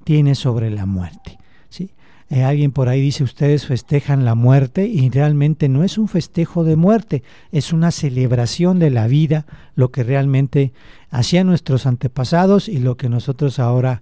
[0.03, 1.37] tiene sobre la muerte.
[1.69, 1.91] ¿sí?
[2.29, 6.63] Eh, alguien por ahí dice, ustedes festejan la muerte y realmente no es un festejo
[6.63, 9.45] de muerte, es una celebración de la vida,
[9.75, 10.73] lo que realmente
[11.09, 14.01] hacían nuestros antepasados y lo que nosotros ahora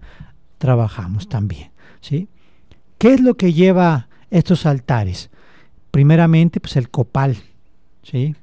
[0.58, 1.71] trabajamos también.
[2.02, 2.30] ¿sí?
[2.98, 5.30] ¿Qué es lo que lleva estos altares?
[5.96, 7.38] Primeramente, pues el copal,
[8.04, 8.36] ¿sí?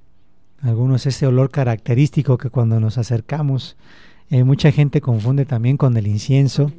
[0.62, 3.76] Algunos ese olor característico que cuando nos acercamos
[4.30, 6.72] eh, mucha gente confunde también con el incienso,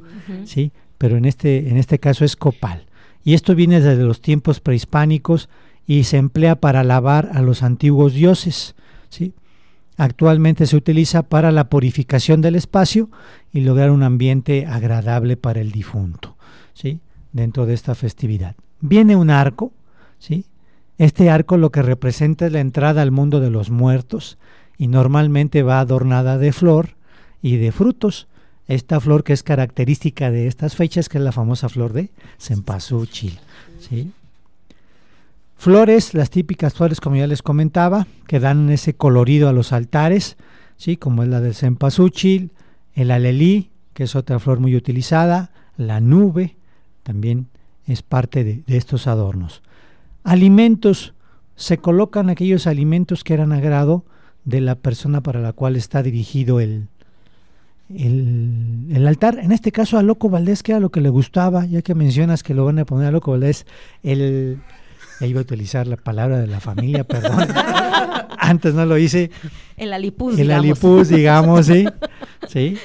[0.46, 0.72] ¿sí?
[0.98, 2.86] Pero en este, en este caso es copal.
[3.22, 5.48] Y esto viene desde los tiempos prehispánicos
[5.86, 8.74] y se emplea para alabar a los antiguos dioses,
[9.10, 9.32] ¿sí?
[9.96, 13.10] Actualmente se utiliza para la purificación del espacio
[13.52, 16.36] y lograr un ambiente agradable para el difunto,
[16.72, 16.98] ¿sí?
[17.32, 18.56] Dentro de esta festividad.
[18.80, 19.72] Viene un arco,
[20.18, 20.46] ¿sí?
[20.98, 24.38] Este arco lo que representa es la entrada al mundo de los muertos
[24.78, 26.94] y normalmente va adornada de flor,
[27.44, 28.26] y de frutos.
[28.66, 33.38] Esta flor que es característica de estas fechas, que es la famosa flor de cempasúchil.
[33.78, 34.10] ¿sí?
[35.58, 40.38] Flores, las típicas flores, como ya les comentaba, que dan ese colorido a los altares,
[40.78, 40.96] ¿sí?
[40.96, 42.52] como es la del cempasúchil,
[42.94, 46.56] el alelí, que es otra flor muy utilizada, la nube,
[47.02, 47.48] también
[47.86, 49.62] es parte de, de estos adornos.
[50.24, 51.14] Alimentos,
[51.54, 54.04] se colocan aquellos alimentos que eran agrado
[54.44, 56.88] de la persona para la cual está dirigido el,
[57.88, 61.66] el, el, altar, en este caso a Loco Valdés, que era lo que le gustaba,
[61.66, 63.66] ya que mencionas que lo van a poner a Loco Valdés,
[64.02, 64.58] el,
[65.20, 67.46] ya iba a utilizar la palabra de la familia, perdón,
[68.38, 69.30] antes no lo hice.
[69.76, 70.64] El alipuz, El digamos.
[70.64, 71.84] alipuz, digamos, sí.
[72.48, 72.76] sí.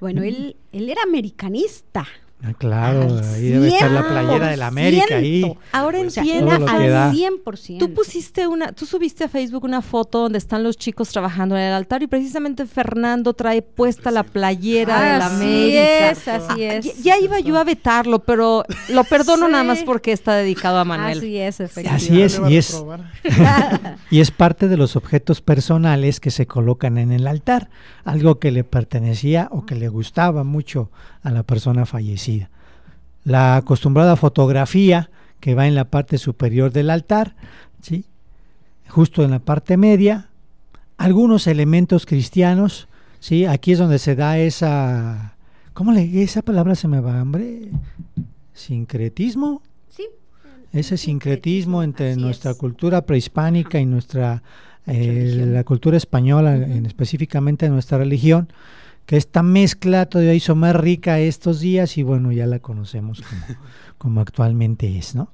[0.00, 2.06] Bueno, él, él era americanista.
[2.42, 5.44] Ah, claro, ahí debe estar la playera de la América ahí.
[5.72, 6.46] Ahora O sea, entiendo.
[6.52, 7.12] todo lo que al da.
[7.12, 7.78] 100%.
[7.78, 11.62] Tú pusiste una, tú subiste a Facebook una foto donde están los chicos trabajando en
[11.64, 16.10] el altar y precisamente Fernando trae puesta la playera de la Así América.
[16.12, 17.02] es, así Ah, es.
[17.02, 19.52] ya, ya iba yo a vetarlo, pero lo perdono Sí.
[19.52, 21.18] nada más porque está dedicado a Manuel.
[21.18, 22.06] Así es, efectivamente.
[22.06, 22.82] Así es, y es,
[24.10, 27.68] y es parte de los objetos personales que se colocan en el altar,
[28.04, 30.90] algo que le pertenecía o que le gustaba mucho
[31.22, 32.29] a la persona fallecida.
[33.24, 37.34] La acostumbrada fotografía que va en la parte superior del altar,
[37.82, 38.04] ¿sí?
[38.88, 40.28] justo en la parte media,
[40.98, 42.88] algunos elementos cristianos,
[43.20, 43.46] ¿sí?
[43.46, 45.34] aquí es donde se da esa,
[45.72, 47.70] ¿cómo le, esa palabra se me va, hombre?
[48.54, 50.06] Sincretismo, Sí.
[50.72, 52.56] ese sincretismo entre así nuestra es.
[52.58, 54.42] cultura prehispánica y nuestra
[54.86, 58.48] eh, la cultura española, en específicamente nuestra religión,
[59.06, 63.60] que esta mezcla todavía hizo más rica estos días y bueno, ya la conocemos como,
[63.98, 65.32] como actualmente es, ¿no?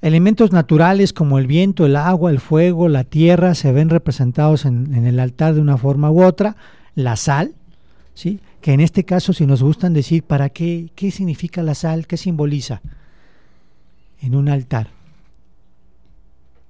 [0.00, 4.94] Elementos naturales como el viento, el agua, el fuego, la tierra se ven representados en,
[4.94, 6.56] en el altar de una forma u otra,
[6.94, 7.54] la sal,
[8.14, 8.40] ¿sí?
[8.60, 12.16] que en este caso si nos gustan decir para qué, qué significa la sal, qué
[12.16, 12.82] simboliza
[14.20, 14.88] en un altar.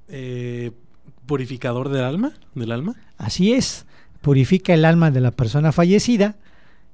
[0.08, 0.72] Eh,
[1.26, 2.96] purificador del alma, del alma.
[3.16, 3.86] Así es,
[4.20, 6.36] purifica el alma de la persona fallecida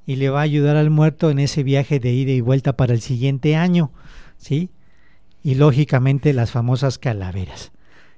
[0.06, 2.92] y le va a ayudar al muerto en ese viaje de ida y vuelta para
[2.92, 3.90] el siguiente año,
[4.36, 4.70] ¿sí?
[5.42, 7.72] Y lógicamente las famosas calaveras,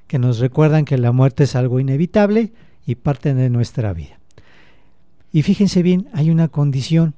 [0.07, 2.53] que nos recuerdan que la muerte es algo inevitable
[2.87, 4.19] y parte de nuestra vida.
[5.33, 7.14] Y fíjense bien, hay una condición.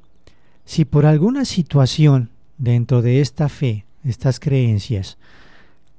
[0.65, 5.19] Si por alguna situación dentro de esta fe, estas creencias,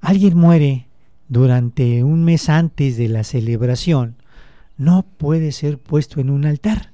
[0.02, 0.88] alguien muere
[1.28, 4.16] durante un mes antes de la celebración,
[4.80, 6.94] no puede ser puesto en un altar.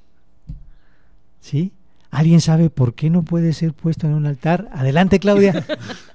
[1.39, 1.71] ¿Sí?
[2.09, 4.67] ¿Alguien sabe por qué no puede ser puesto en un altar?
[4.73, 5.63] Adelante, Claudia.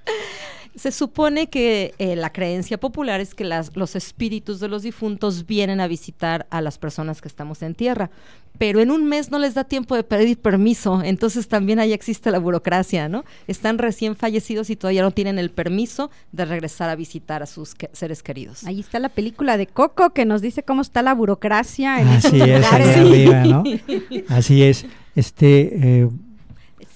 [0.75, 5.47] Se supone que eh, la creencia popular es que las- los espíritus de los difuntos
[5.47, 8.11] vienen a visitar a las personas que estamos en tierra,
[8.59, 12.31] pero en un mes no les da tiempo de pedir permiso, entonces también ahí existe
[12.31, 13.25] la burocracia, ¿no?
[13.49, 17.75] Están recién fallecidos y todavía no tienen el permiso de regresar a visitar a sus
[17.75, 18.65] que- seres queridos.
[18.65, 22.33] Ahí está la película de Coco que nos dice cómo está la burocracia en esos
[22.33, 22.83] Así es, ahí
[23.27, 23.65] arriba, ¿no?
[24.29, 24.87] Así es.
[25.17, 26.09] Este, eh,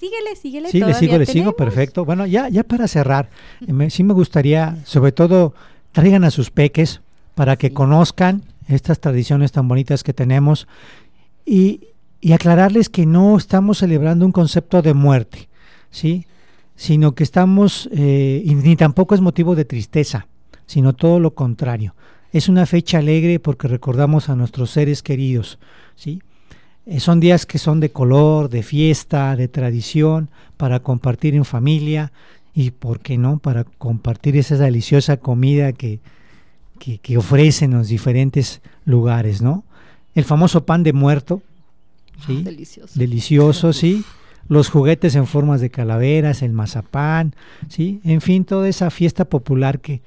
[0.05, 0.71] Síguele, síguele.
[0.71, 2.05] Sí, le sigo, le sigo, perfecto.
[2.05, 3.31] Bueno, ya, ya para cerrar,
[3.67, 5.55] eh, me- sí me gustaría, sobre todo,
[5.93, 7.01] traigan a sus peques
[7.35, 10.67] para que conozcan estas tradiciones tan bonitas que tenemos
[11.47, 11.89] y,
[12.21, 15.49] y aclararles que no estamos celebrando un concepto de muerte,
[15.91, 16.27] ¿sí?
[16.77, 20.27] Sino que estamos, eh, y ni tampoco es motivo de tristeza,
[20.67, 21.95] sino todo lo contrario.
[22.33, 25.59] Es una fecha alegre porque recordamos a nuestros seres queridos,
[25.95, 26.21] ¿sí?
[26.87, 32.13] Eh, son días que son de color, de fiesta, de tradición, para compartir en familia
[32.55, 36.01] y, ¿por qué no?, para compartir esa deliciosa comida que,
[36.79, 39.65] que, que ofrecen los diferentes lugares, ¿no?
[40.15, 41.43] El famoso pan de muerto,
[42.27, 42.43] ¿sí?
[42.43, 42.99] Delicioso.
[42.99, 44.05] delicioso, sí.
[44.47, 47.35] Los juguetes en formas de calaveras, el mazapán,
[47.69, 48.01] sí.
[48.05, 50.03] En fin, toda esa fiesta popular que,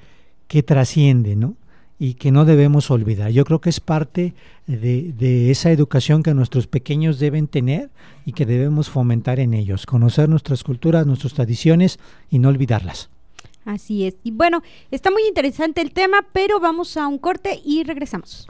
[0.47, 1.55] que trasciende, ¿no?
[1.99, 3.31] Y que no debemos olvidar.
[3.31, 4.33] Yo creo que es parte
[4.67, 7.89] de, de esa educación que nuestros pequeños deben tener
[8.25, 9.85] y que debemos fomentar en ellos.
[9.85, 13.09] Conocer nuestras culturas, nuestras tradiciones y no olvidarlas.
[13.65, 14.15] Así es.
[14.23, 18.47] Y bueno, está muy interesante el tema, pero vamos a un corte y regresamos.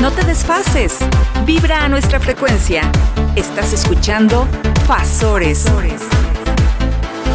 [0.00, 0.98] No te desfases.
[1.44, 2.90] Vibra a nuestra frecuencia.
[3.36, 4.46] Estás escuchando
[4.86, 5.66] Fasores.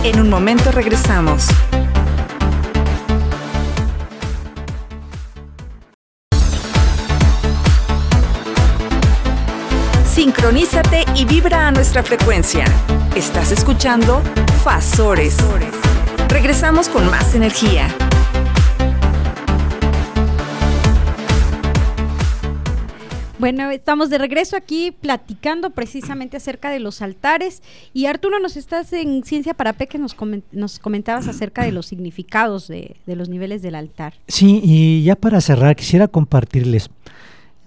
[0.04, 1.48] En un momento regresamos.
[10.16, 12.64] Sincronízate y vibra a nuestra frecuencia.
[13.18, 14.22] Estás escuchando
[14.64, 15.36] Fasores.
[16.30, 17.94] Regresamos con más energía.
[23.40, 27.62] Bueno, estamos de regreso aquí platicando precisamente acerca de los altares.
[27.92, 30.16] Y Arturo, nos estás en Ciencia para Peques, nos,
[30.54, 34.14] nos comentabas acerca de los significados de, de los niveles del altar.
[34.30, 36.90] Sí, y ya para cerrar, quisiera compartirles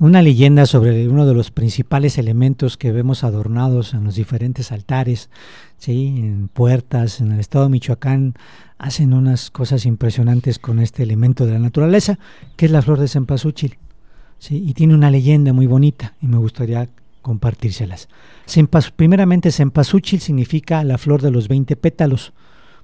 [0.00, 5.28] una leyenda sobre uno de los principales elementos que vemos adornados en los diferentes altares,
[5.78, 6.14] ¿sí?
[6.18, 8.34] en puertas, en el estado de Michoacán,
[8.78, 12.18] hacen unas cosas impresionantes con este elemento de la naturaleza,
[12.56, 13.78] que es la flor de cempasúchil.
[14.38, 14.62] ¿sí?
[14.64, 16.88] Y tiene una leyenda muy bonita y me gustaría
[17.22, 18.08] compartírselas.
[18.46, 22.32] Cempas- primeramente, cempasúchil significa la flor de los 20 pétalos,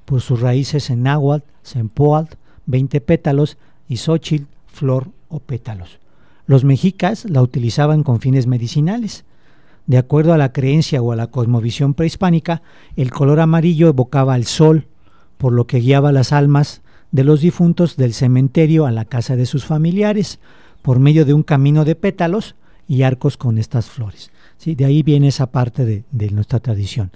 [0.04, 2.34] por sus raíces en náhuatl, sempoalt,
[2.66, 3.56] 20 pétalos,
[3.88, 5.98] y xochitl, flor o pétalos.
[6.46, 9.24] Los mexicas la utilizaban con fines medicinales.
[9.86, 12.62] De acuerdo a la creencia o a la cosmovisión prehispánica,
[12.96, 14.86] el color amarillo evocaba al sol,
[15.38, 19.46] por lo que guiaba las almas de los difuntos del cementerio a la casa de
[19.46, 20.40] sus familiares,
[20.82, 22.56] por medio de un camino de pétalos
[22.88, 24.30] y arcos con estas flores.
[24.58, 24.74] ¿Sí?
[24.74, 27.10] De ahí viene esa parte de, de nuestra tradición.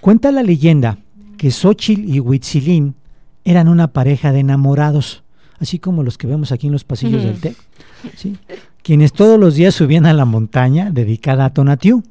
[0.00, 0.98] Cuenta la leyenda
[1.36, 2.94] que Xochitl y Huitzilín
[3.44, 5.21] eran una pareja de enamorados,
[5.62, 7.56] así como los que vemos aquí en los pasillos del TEC,
[8.16, 8.36] ¿sí?
[8.82, 12.02] quienes todos los días subían a la montaña dedicada a Tonatiuh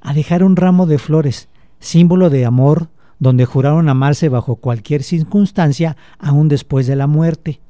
[0.00, 1.48] a dejar un ramo de flores,
[1.78, 2.88] símbolo de amor,
[3.20, 7.60] donde juraron amarse bajo cualquier circunstancia, aún después de la muerte.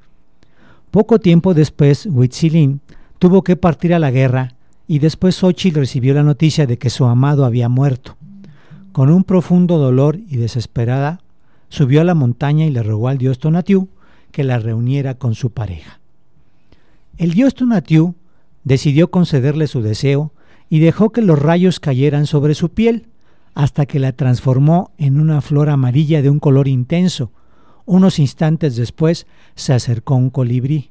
[0.90, 2.80] Poco tiempo después, Huitzilín
[3.18, 4.54] tuvo que partir a la guerra
[4.86, 8.16] y después Xochitl recibió la noticia de que su amado había muerto.
[8.92, 11.20] Con un profundo dolor y desesperada,
[11.68, 13.88] subió a la montaña y le rogó al dios Tonatiuh
[14.30, 16.00] que la reuniera con su pareja.
[17.18, 18.14] El dios Tonatiuh
[18.64, 20.32] decidió concederle su deseo
[20.68, 23.06] y dejó que los rayos cayeran sobre su piel,
[23.54, 27.32] hasta que la transformó en una flor amarilla de un color intenso.
[27.84, 30.90] Unos instantes después se acercó un colibrí,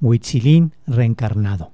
[0.00, 1.72] Huitzilín reencarnado,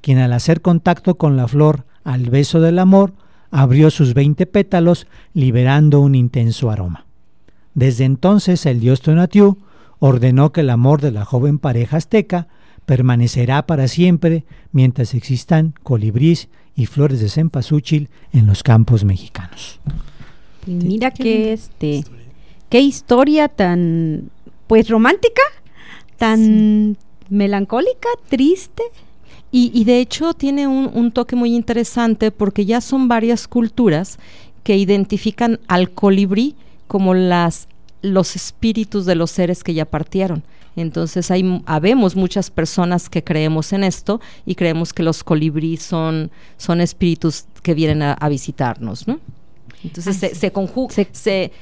[0.00, 3.12] quien al hacer contacto con la flor al beso del amor,
[3.50, 7.04] abrió sus veinte pétalos, liberando un intenso aroma.
[7.74, 9.58] Desde entonces el dios Tonatiuh
[10.04, 12.48] ordenó que el amor de la joven pareja azteca
[12.86, 19.78] permanecerá para siempre mientras existan colibrís y flores de cempasúchil en los campos mexicanos.
[20.66, 22.02] Y mira qué este
[22.68, 24.28] qué historia tan
[24.66, 25.42] pues romántica,
[26.16, 26.96] tan
[27.30, 28.82] melancólica, triste.
[29.52, 34.18] Y, y de hecho tiene un, un toque muy interesante porque ya son varias culturas
[34.64, 36.56] que identifican al colibrí
[36.88, 37.68] como las
[38.02, 40.42] los espíritus de los seres que ya partieron.
[40.76, 46.30] Entonces hay habemos muchas personas que creemos en esto y creemos que los colibríes son,
[46.56, 49.20] son espíritus que vienen a, a visitarnos, ¿no?
[49.84, 51.52] Entonces se, se, conju- Se- se,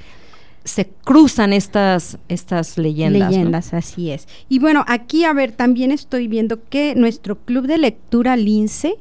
[0.63, 3.23] se cruzan estas, estas leyendas.
[3.23, 3.29] ¿no?
[3.31, 4.29] Leyendas, así es.
[4.49, 8.97] Y bueno, aquí, a ver, también estoy viendo que nuestro club de lectura Lince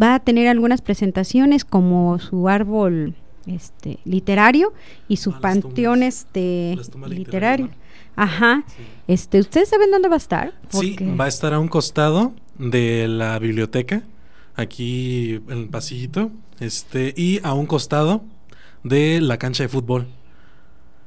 [0.00, 3.14] va a tener algunas presentaciones como su árbol
[3.46, 4.72] este literario
[5.08, 6.76] y su Ah, panteón este
[7.08, 7.70] literario.
[8.16, 8.64] Ajá.
[8.68, 8.82] Sí.
[9.08, 10.52] Este, ¿ustedes saben dónde va a estar?
[10.70, 14.02] Sí, va a estar a un costado de la biblioteca,
[14.54, 18.22] aquí en el pasillito, este, y a un costado
[18.84, 20.06] de la cancha de fútbol.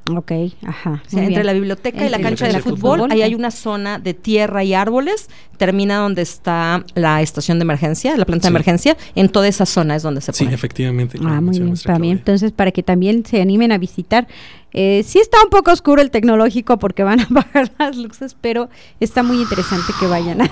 [0.07, 0.31] Ok,
[0.65, 1.01] ajá.
[1.05, 1.45] O sea, muy entre bien.
[1.47, 3.11] la biblioteca y la cancha de cancha de fútbol, fútbol.
[3.11, 8.15] ahí hay una zona de tierra y árboles, termina donde está la estación de emergencia,
[8.15, 8.53] la planta de Sí.
[8.55, 10.55] emergencia, en toda esa zona es donde se Sí, pone.
[10.55, 11.17] efectivamente.
[11.17, 11.73] como Ah, muy bien.
[11.83, 14.27] Para mí, entonces, para que también se animen a visitar.
[14.77, 18.69] Eh, sí está un poco oscuro el tecnológico porque van a apagar las luces, pero
[18.99, 20.41] está muy interesante que vayan.
[20.41, 20.51] a-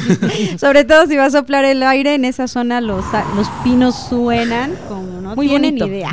[0.58, 3.04] Sobre todo si va a soplar el aire en esa zona, los,
[3.36, 5.86] los pinos suenan como no Muy tienen bonito.
[5.86, 6.10] idea.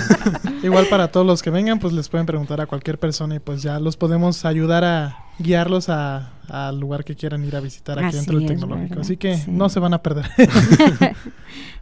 [0.62, 3.62] Igual para todos los que vengan, pues les pueden preguntar a cualquier persona y pues
[3.62, 8.06] ya los podemos ayudar a guiarlos a- al lugar que quieran ir a visitar aquí
[8.08, 8.88] Así dentro del tecnológico.
[8.90, 9.00] ¿verdad?
[9.00, 9.50] Así que Sí.
[9.50, 10.26] no se van a perder.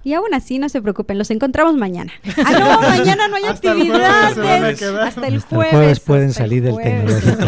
[0.07, 2.13] Y aún así, no se preocupen, los encontramos mañana.
[2.45, 4.83] Ah, no, mañana no hay Hasta el jueves actividades.
[4.83, 5.71] Hasta el Hasta el jueves.
[5.73, 7.39] jueves pueden hasta salir del tecnológico.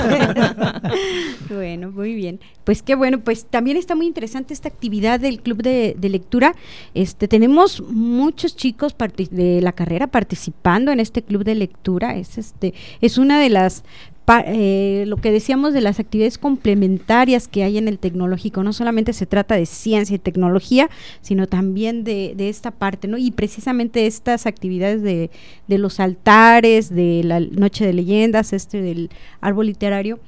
[1.54, 2.40] bueno, muy bien.
[2.64, 6.54] Pues qué bueno, pues también está muy interesante esta actividad del club de, de lectura.
[6.94, 12.16] Este, tenemos muchos chicos parti- de la carrera participando en este club de lectura.
[12.16, 13.84] Es este, es una de las
[14.28, 19.12] eh, lo que decíamos de las actividades complementarias que hay en el tecnológico, no solamente
[19.12, 23.18] se trata de ciencia y tecnología, sino también de, esta parte, ¿no?
[23.18, 25.30] Y precisamente estas actividades de,
[25.68, 29.10] de los altares, de la noche de leyendas, este del
[29.40, 30.18] árbol literario,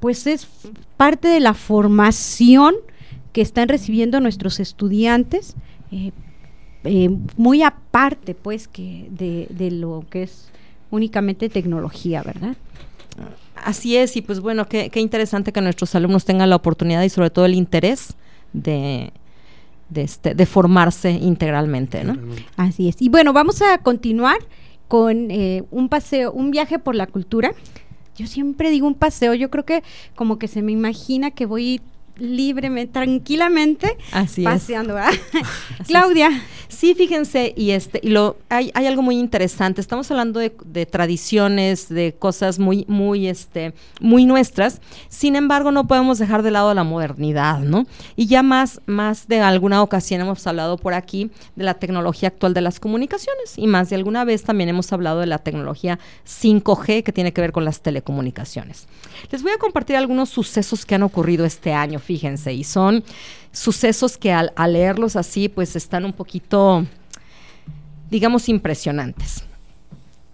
[0.00, 0.48] pues es
[0.96, 2.74] parte de la formación
[3.32, 5.54] que están recibiendo nuestros estudiantes,
[5.92, 6.12] eh,
[6.84, 10.50] eh, muy aparte, pues, que de, de lo que es
[10.90, 12.56] únicamente tecnología, ¿verdad?
[13.64, 17.08] Así es, y pues bueno, qué, qué interesante que nuestros alumnos tengan la oportunidad y
[17.08, 18.14] sobre todo el interés
[18.52, 19.10] de,
[19.88, 22.18] de, este, de formarse integralmente, ¿no?
[22.56, 23.00] Así es.
[23.00, 24.36] Y bueno, vamos a continuar
[24.86, 27.52] con eh, un paseo, un viaje por la cultura.
[28.16, 29.82] Yo siempre digo un paseo, yo creo que
[30.14, 31.80] como que se me imagina que voy
[32.16, 35.12] libremente, tranquilamente Así paseando, ¿verdad?
[35.80, 35.86] es.
[35.86, 36.30] Claudia.
[36.68, 39.80] Sí, fíjense, y este, y lo, hay, hay algo muy interesante.
[39.80, 44.80] Estamos hablando de, de tradiciones, de cosas muy, muy, este, muy nuestras.
[45.08, 47.86] Sin embargo, no podemos dejar de lado la modernidad, ¿no?
[48.16, 52.54] Y ya más, más de alguna ocasión hemos hablado por aquí de la tecnología actual
[52.54, 57.02] de las comunicaciones y más de alguna vez también hemos hablado de la tecnología 5G
[57.02, 58.88] que tiene que ver con las telecomunicaciones.
[59.30, 63.02] Les voy a compartir algunos sucesos que han ocurrido este año, fíjense, y son
[63.52, 66.86] sucesos que al, al leerlos así, pues están un poquito
[68.14, 69.44] digamos, impresionantes.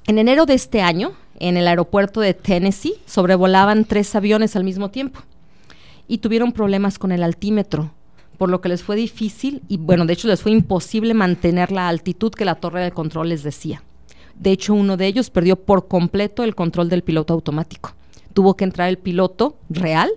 [0.07, 4.91] En enero de este año, en el aeropuerto de Tennessee, sobrevolaban tres aviones al mismo
[4.91, 5.21] tiempo
[6.07, 7.93] y tuvieron problemas con el altímetro,
[8.37, 11.89] por lo que les fue difícil y, bueno, de hecho les fue imposible mantener la
[11.89, 13.83] altitud que la torre de control les decía.
[14.35, 17.95] De hecho, uno de ellos perdió por completo el control del piloto automático.
[18.35, 20.11] Tuvo que entrar el piloto real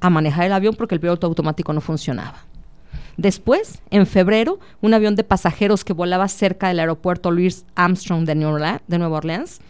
[0.00, 2.44] a manejar el avión porque el piloto automático no funcionaba.
[3.16, 8.34] Después, en febrero, un avión de pasajeros que volaba cerca del aeropuerto Louis Armstrong de,
[8.34, 9.60] Nueva Orleans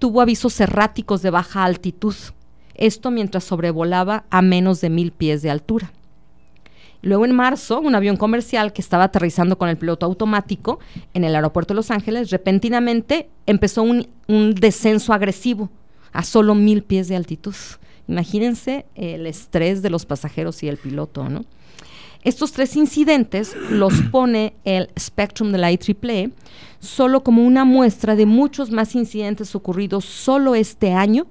[0.00, 2.14] tuvo avisos erráticos de baja altitud.
[2.74, 5.92] Esto mientras sobrevolaba a menos de mil pies de altura.
[7.02, 10.80] Luego en marzo, un avión comercial que estaba aterrizando con el piloto automático
[11.14, 14.08] en el aeropuerto de Los Ángeles, repentinamente empezó un,
[14.54, 15.70] descenso agresivo
[16.12, 17.54] a solo mil pies de altitud.
[18.10, 21.44] Imagínense el estrés de los pasajeros y el piloto, ¿no?
[22.24, 26.32] Estos tres incidentes los pone el Spectrum de la IEEE
[26.80, 31.28] solo como una muestra de muchos más incidentes ocurridos solo este año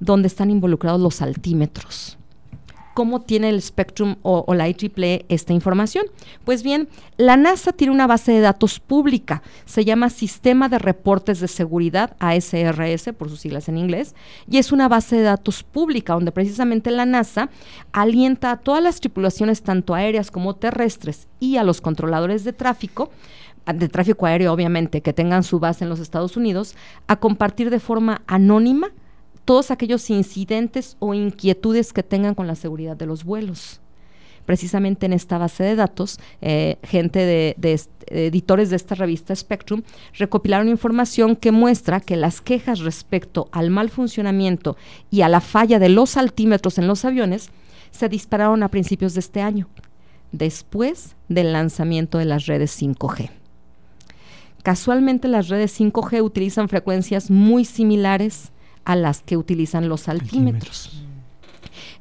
[0.00, 2.18] donde están involucrados los altímetros
[2.94, 6.06] cómo tiene el Spectrum o, la IEEE esta información.
[6.44, 11.40] Pues bien, la NASA tiene una base de datos pública, se llama Sistema de Reportes
[11.40, 14.14] de Seguridad, ASRS por sus siglas en inglés,
[14.48, 17.50] y es una base de datos pública donde precisamente la NASA
[17.92, 23.10] alienta a todas las tripulaciones, tanto aéreas como terrestres, y a los controladores de tráfico,
[23.66, 26.76] de tráfico aéreo obviamente, que tengan su base en los Estados Unidos,
[27.08, 28.92] a compartir de forma anónima
[29.44, 33.80] todos aquellos incidentes o inquietudes que tengan con la seguridad de los vuelos.
[34.46, 39.82] Precisamente en esta base de datos, eh, gente de, editores de esta revista Spectrum
[40.18, 44.76] recopilaron información que muestra que las quejas respecto al mal funcionamiento
[45.10, 47.50] y a la falla de los altímetros en los aviones
[47.90, 49.68] se dispararon a principios de este año,
[50.32, 53.30] después del lanzamiento de las redes 5G.
[54.62, 58.50] Casualmente las redes 5G utilizan frecuencias muy similares
[58.84, 61.04] a las que utilizan los altímetros.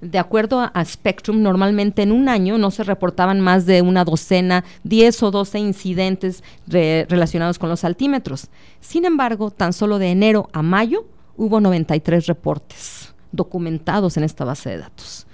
[0.01, 4.65] De acuerdo a, Spectrum, normalmente en un año no se reportaban más de una docena,
[4.83, 8.49] 10 o 12 incidentes relacionados con los altímetros.
[8.81, 11.05] Sin embargo, tan solo de enero a mayo
[11.37, 15.25] hubo 93 reportes documentados en esta base de datos.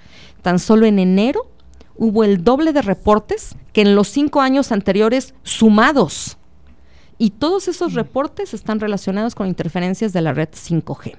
[0.42, 1.50] Tan solo en enero
[1.96, 6.38] hubo el doble de reportes que en los cinco años anteriores sumados.
[7.18, 7.96] Y todos esos mm.
[7.96, 11.18] reportes están relacionados con interferencias de la red 5G.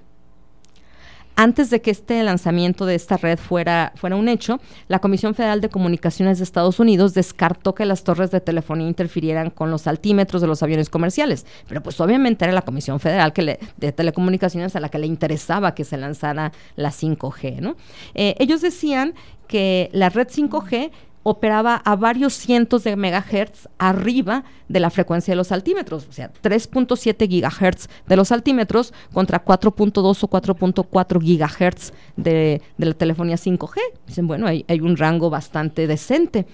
[1.35, 5.61] Antes de que este lanzamiento de esta red fuera, fuera un hecho, la Comisión Federal
[5.61, 10.41] de Comunicaciones de Estados Unidos descartó que las torres de telefonía interfirieran con los altímetros
[10.41, 11.45] de los aviones comerciales.
[11.67, 15.73] Pero pues obviamente era la Comisión Federal que de Telecomunicaciones a la que le interesaba
[15.73, 17.59] que se lanzara la 5G.
[17.59, 17.75] ¿no?
[18.13, 19.13] Eh, ellos decían
[19.47, 20.91] que la red 5G
[21.23, 26.31] operaba a varios cientos de megahertz arriba de la frecuencia de los altímetros, o sea,
[26.41, 33.75] 3.7 gigahertz de los altímetros contra 4.2 o 4.4 gigahertz de, la telefonía 5G.
[34.07, 36.45] Dicen, bueno, hay, hay un rango bastante decente.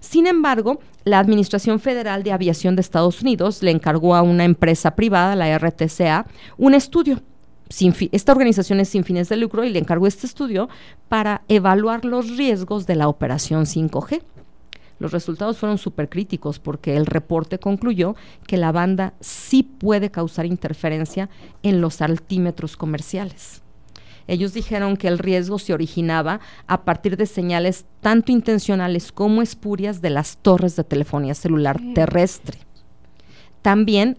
[0.00, 4.94] Sin embargo, la Administración Federal de Aviación de Estados Unidos le encargó a una empresa
[4.94, 7.20] privada, la RTCA, un estudio
[7.68, 10.68] esta organización es sin fines de lucro y le encargó este estudio
[11.08, 14.22] para evaluar los riesgos de la operación 5G.
[14.98, 18.14] Los resultados fueron súper críticos porque el reporte concluyó
[18.46, 21.28] que la banda sí puede causar interferencia
[21.62, 23.62] en los altímetros comerciales.
[24.26, 30.00] Ellos dijeron que el riesgo se originaba a partir de señales tanto intencionales como espurias
[30.00, 32.58] de las torres de telefonía celular terrestre.
[33.60, 34.16] También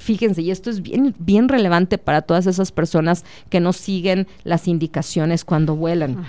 [0.00, 4.66] fíjense, y esto es bien, bien relevante para todas esas personas que no siguen las
[4.66, 6.28] indicaciones cuando vuelan, ah.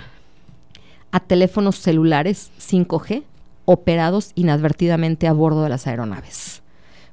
[1.10, 3.24] a teléfonos celulares 5G
[3.64, 6.62] operados inadvertidamente a bordo de las aeronaves.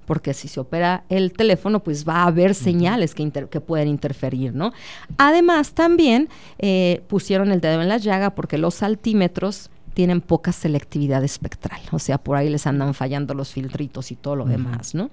[0.06, 4.56] Porque si se opera el teléfono, pues va a haber señales que, que pueden interferir,
[4.56, 4.74] ¿no?
[5.18, 9.70] Además, también eh, pusieron el dedo en la llaga porque los altímetros
[10.00, 14.38] tienen poca selectividad espectral, o sea, por ahí les andan fallando los filtritos y todo
[14.38, 15.10] lo demás, ¿no?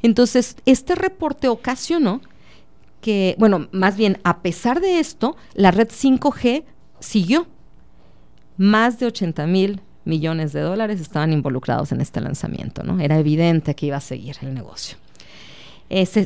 [0.00, 2.20] Entonces, este reporte ocasionó
[3.00, 6.62] que, bueno, más bien, a pesar de esto, la red 5G
[7.00, 7.48] siguió.
[8.58, 13.00] Más de 80 mil millones de dólares estaban involucrados en este lanzamiento, ¿no?
[13.00, 14.98] Era evidente que iba a seguir el negocio.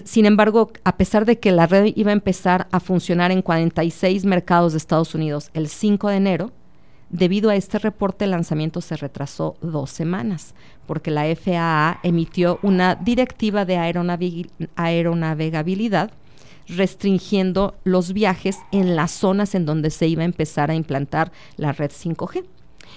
[0.05, 4.27] sin embargo, a pesar de que la red iba a empezar a funcionar en 46
[4.27, 6.53] mercados de Estados Unidos el 5 de enero,
[7.11, 10.55] Debido a este reporte, el lanzamiento se retrasó dos semanas,
[10.87, 13.77] porque la FAA emitió una directiva de
[14.77, 16.11] aeronavegabilidad
[16.69, 21.73] restringiendo los viajes en las zonas en donde se iba a empezar a implantar la
[21.73, 22.45] red 5G.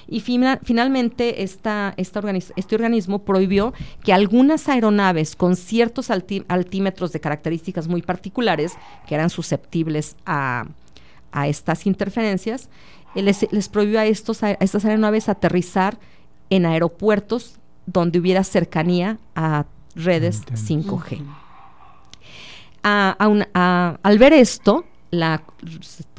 [0.07, 8.01] Y finalmente esta, este organismo prohibió que algunas aeronaves con ciertos altímetros de características muy
[8.01, 8.73] particulares,
[9.07, 10.65] que eran susceptibles a,
[11.45, 12.69] estas interferencias,
[13.15, 15.97] eh, les, prohibió a, estos, a estas aeronaves aterrizar
[16.49, 17.55] en aeropuertos
[17.85, 21.23] donde hubiera cercanía a redes 5G.
[22.83, 25.43] al ver esto, la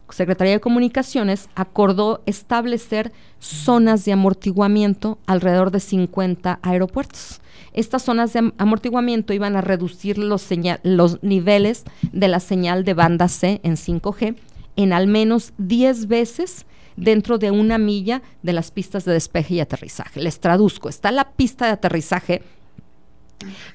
[0.08, 7.40] Secretaría de Comunicaciones acordó establecer zonas de amortiguamiento alrededor de 50 aeropuertos.
[7.72, 10.48] Estas zonas de amortiguamiento iban a reducir los,
[10.82, 14.36] los niveles de la señal de banda C en 5G
[14.76, 16.66] en al menos 10 veces
[17.00, 20.20] dentro de una milla de las pistas de despeje y aterrizaje.
[20.20, 22.42] Les traduzco, está la pista de aterrizaje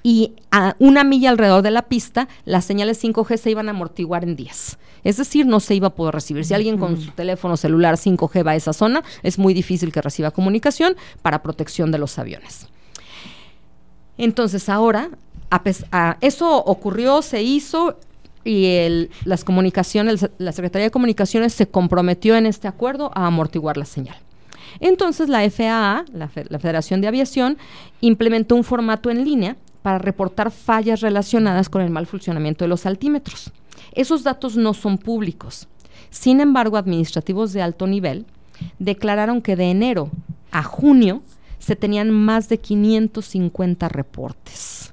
[0.03, 4.23] y a una milla alrededor de la pista, las señales 5G se iban a amortiguar
[4.23, 4.77] en 10.
[5.03, 6.45] Es decir, no se iba a poder recibir.
[6.45, 10.01] Si alguien con su teléfono celular 5G va a esa zona, es muy difícil que
[10.01, 12.67] reciba comunicación para protección de los aviones.
[14.17, 15.09] Entonces ahora,
[16.21, 17.99] eso ocurrió, se hizo
[18.45, 23.85] y las comunicaciones, la Secretaría de Comunicaciones se comprometió en este acuerdo a amortiguar la
[23.85, 24.15] señal.
[24.79, 27.57] Entonces la FAA, la, Federación de Aviación,
[28.01, 32.85] implementó un formato en línea para reportar fallas relacionadas con el mal funcionamiento de los
[32.85, 33.51] altímetros.
[33.93, 35.67] Esos datos no son públicos.
[36.09, 38.25] Sin embargo, administrativos de alto nivel
[38.79, 40.11] declararon que de enero
[40.51, 41.23] a junio
[41.59, 44.84] se tenían más de 550 reportes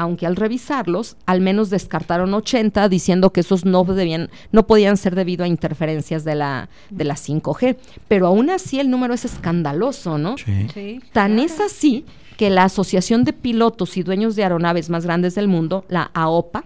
[0.00, 5.14] aunque al revisarlos, al menos descartaron 80 diciendo que esos no debían, no podían ser
[5.14, 7.76] debido a interferencias de la, de la 5G.
[8.08, 10.36] Pero aún así el número es escandaloso, ¿no?
[10.38, 11.02] Sí.
[11.12, 12.06] Tan es así
[12.38, 16.64] que la Asociación de Pilotos y Dueños de Aeronaves más grandes del mundo, la AOPA,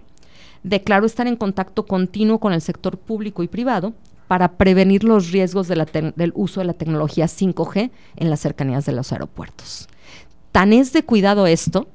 [0.62, 3.94] declaró estar en contacto continuo con el sector público y privado
[4.28, 9.10] para prevenir los riesgos del uso de la tecnología 5G en las cercanías de los
[9.10, 9.88] aeropuertos.
[10.52, 11.88] Tan es de cuidado esto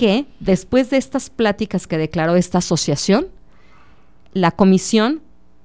[0.00, 3.26] que después de estas pláticas que declaró esta asociación,
[4.32, 5.20] la comisión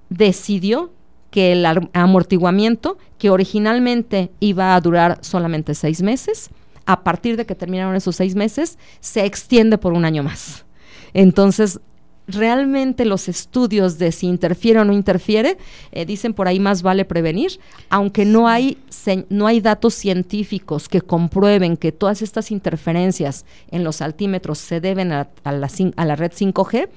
[0.09, 0.91] decidió
[1.31, 6.49] que el amortiguamiento, que originalmente iba a durar solamente seis meses,
[6.85, 10.65] a partir de que terminaron esos seis meses, se extiende por un año más.
[11.13, 11.79] Entonces,
[12.27, 15.57] realmente los estudios de si interfiere o no interfiere,
[15.91, 17.59] eh, dicen por ahí más vale prevenir,
[17.89, 18.77] aunque no hay,
[19.29, 25.11] no hay datos científicos que comprueben que todas estas interferencias en los altímetros se deben
[25.11, 26.89] a, la, a la, red 5G,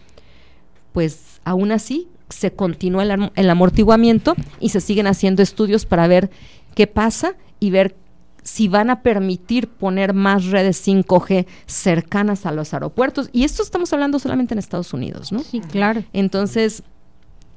[0.92, 6.30] pues aún así se continúa el, el amortiguamiento y se siguen haciendo estudios para ver
[6.74, 7.94] qué pasa y ver
[8.42, 13.30] si van a permitir poner más redes 5G cercanas a los aeropuertos.
[13.32, 15.40] Y esto estamos hablando solamente en Estados Unidos, ¿no?
[15.40, 16.04] Sí, claro.
[16.12, 16.82] Entonces,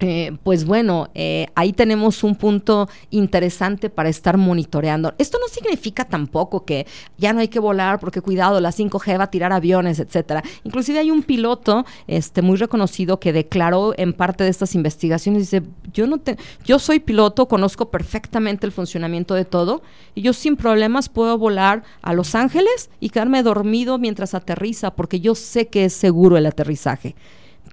[0.03, 5.13] eh, pues bueno, eh, ahí tenemos un punto interesante para estar monitoreando.
[5.19, 6.87] Esto no significa tampoco que
[7.19, 10.41] ya no hay que volar porque cuidado, la 5G va a tirar aviones, etcétera.
[10.63, 15.61] Inclusive hay un piloto este, muy reconocido que declaró en parte de estas investigaciones, dice,
[15.93, 16.35] yo no te,
[16.65, 19.83] yo soy piloto, conozco perfectamente el funcionamiento de todo
[20.15, 25.19] y yo sin problemas puedo volar a Los Ángeles y quedarme dormido mientras aterriza porque
[25.19, 27.15] yo sé que es seguro el aterrizaje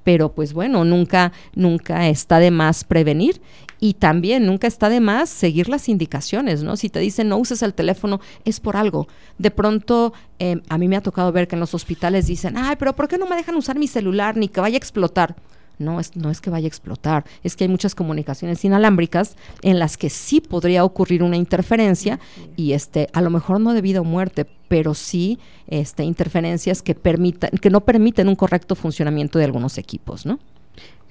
[0.09, 3.43] pero pues bueno, nunca, nunca está de más prevenir
[3.79, 6.79] y también nunca está de más seguir las indicaciones, ¿no?
[6.79, 9.07] Si te dicen no uses el teléfono, es por algo.
[9.37, 12.77] De pronto, eh, a mí me ha tocado ver que en los hospitales dicen, ay,
[12.79, 15.37] pero ¿por qué no me dejan usar mi celular ni que vaya a explotar?
[15.79, 19.79] No es, no es que vaya a explotar, es que hay muchas comunicaciones inalámbricas en
[19.79, 22.19] las que sí podría ocurrir una interferencia
[22.57, 27.51] y este, a lo mejor no debido a muerte, pero sí este, interferencias que permitan,
[27.51, 30.39] que no permiten un correcto funcionamiento de algunos equipos, ¿no?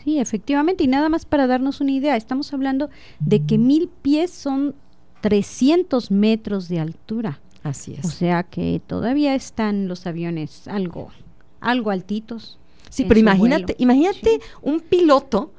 [0.04, 2.90] Sí, efectivamente, y nada más para darnos una idea, estamos hablando
[3.20, 4.76] de que mil pies son
[5.22, 7.42] 300 metros de altura.
[7.64, 8.06] Así es.
[8.06, 11.12] O sea que todavía están los aviones algo,
[11.60, 12.60] algo altitos.
[12.90, 15.52] Sí, pero imagínate, imagínate un piloto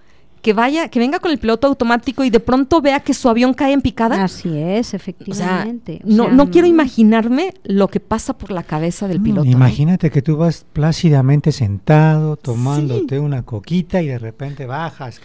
[0.43, 3.55] que vaya, que venga con el piloto automático y de pronto vea que su avión
[3.55, 4.23] cae en picada.
[4.23, 6.01] Así es, efectivamente.
[6.05, 9.49] no, no, quiero imaginarme lo que pasa por la cabeza del piloto.
[9.49, 15.21] imagínate que tú vas plácidamente sentado, tomándote una coquita y de repente bajas.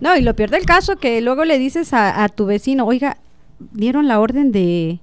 [0.00, 3.16] No, y lo peor del caso que luego le dices a, tu vecino, oiga,
[3.72, 5.00] dieron la orden de,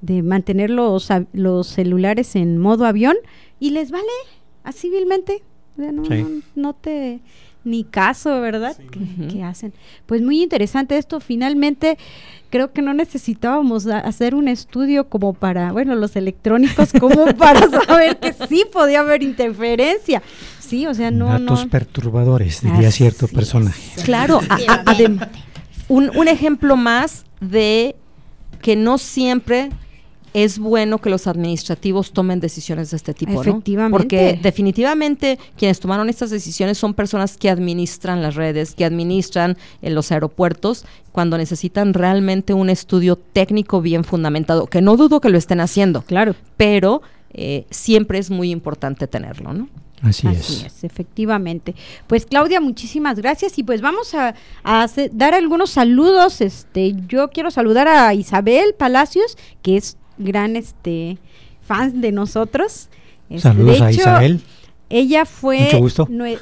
[0.00, 3.16] de mantener los, los celulares en modo avión
[3.58, 4.04] y les vale
[4.66, 5.42] así civilmente.
[5.76, 6.02] no,
[6.54, 7.20] no, te
[7.64, 8.76] ni caso, ¿verdad?
[9.30, 9.72] ¿Qué, hacen?
[10.06, 11.18] Pues muy interesante esto.
[11.20, 11.98] Finalmente,
[12.50, 18.18] creo que no necesitábamos hacer un estudio como para, bueno, los electrónicos, como para saber
[18.18, 20.22] que sí podía haber interferencia.
[20.60, 21.26] Sí, o sea, no.
[21.26, 24.02] Datos perturbadores, diría cierto personaje.
[24.04, 24.40] Claro,
[25.88, 27.96] un, un ejemplo más de
[28.62, 29.70] que no siempre
[30.38, 33.90] es bueno que los administrativos tomen decisiones de este tipo, Efectivamente.
[33.90, 33.90] ¿no?
[33.90, 39.94] Porque definitivamente quienes tomaron estas decisiones son personas que administran las redes, que administran en
[39.94, 45.38] los aeropuertos, cuando necesitan realmente un estudio técnico bien fundamentado, que no dudo que lo
[45.38, 46.34] estén haciendo, Claro.
[46.58, 47.00] pero
[47.32, 49.68] eh, siempre es muy importante tenerlo, ¿no?
[50.02, 50.74] Así, Así es.
[50.74, 51.74] es, efectivamente.
[52.06, 56.42] Pues Claudia, muchísimas gracias y pues vamos a, a hacer- dar algunos saludos.
[56.42, 61.18] Este, yo quiero saludar a Isabel Palacios, que es gran este
[61.62, 62.88] fan de nosotros.
[63.28, 64.40] Este, Saludos de a hecho, Isabel.
[64.88, 65.68] Ella fue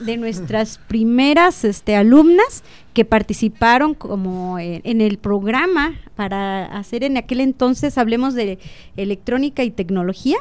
[0.01, 2.63] de nuestras primeras este, alumnas
[2.93, 8.59] que participaron como eh, en el programa para hacer en aquel entonces, hablemos de
[8.97, 10.37] electrónica y tecnología.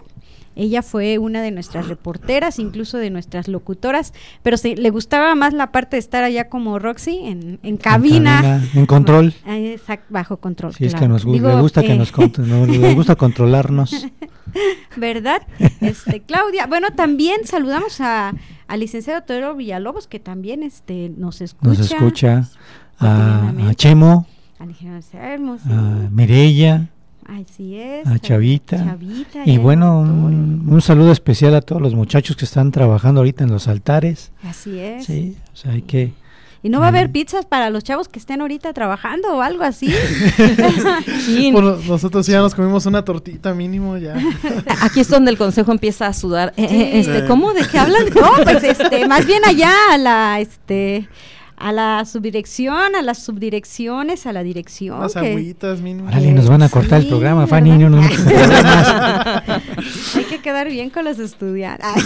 [0.55, 5.53] Ella fue una de nuestras reporteras, incluso de nuestras locutoras, pero se, le gustaba más
[5.53, 8.41] la parte de estar allá como Roxy en, en cabina.
[8.41, 9.33] cabina, en control.
[10.09, 10.73] Bajo control.
[10.79, 12.11] Es que nos Digo, le gusta que eh, nos
[12.95, 14.07] gusta controlarnos.
[14.95, 15.41] ¿Verdad?
[15.81, 18.33] Este, Claudia, bueno, también saludamos a
[18.67, 21.67] al licenciado Teodoro Villalobos, que también este, nos escucha.
[21.69, 22.49] Nos escucha
[22.99, 23.73] a, a.
[23.75, 24.27] Chemo,
[25.57, 25.69] sí.
[25.69, 26.89] a Mireya,
[27.27, 28.07] Así es.
[28.07, 28.77] a Chavita.
[28.77, 33.43] Chavita, Y bueno, un, un saludo especial a todos los muchachos que están trabajando ahorita
[33.43, 34.31] en los altares.
[34.43, 35.05] Así es.
[35.05, 36.13] Sí, o sea, hay que...
[36.65, 39.63] Y no va a haber pizzas para los chavos que estén ahorita trabajando o algo
[39.63, 39.93] así.
[41.87, 44.15] Nosotros ya nos comimos una tortita mínimo ya.
[44.81, 46.53] Aquí es donde el consejo empieza a sudar.
[46.55, 47.25] Eh, eh, este.
[47.25, 47.53] ¿Cómo?
[47.53, 48.05] ¿De qué hablan?
[48.15, 51.09] no, pues este, más bien allá a la este
[51.57, 54.97] a la subdirección, a las subdirecciones, a la dirección.
[54.99, 56.07] Unas que- agüitas mínimo.
[56.07, 57.49] Órale, nos van a cortar el programa, ¿verdad?
[57.57, 57.77] Fanny.
[57.77, 58.01] No.
[60.15, 61.87] Hay que quedar bien con los estudiantes.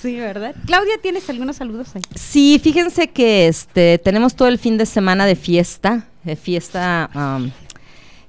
[0.00, 0.54] sí, ¿verdad?
[0.66, 2.02] Claudia, ¿tienes algunos saludos ahí?
[2.14, 7.50] Sí, fíjense que este tenemos todo el fin de semana de fiesta, de fiesta am,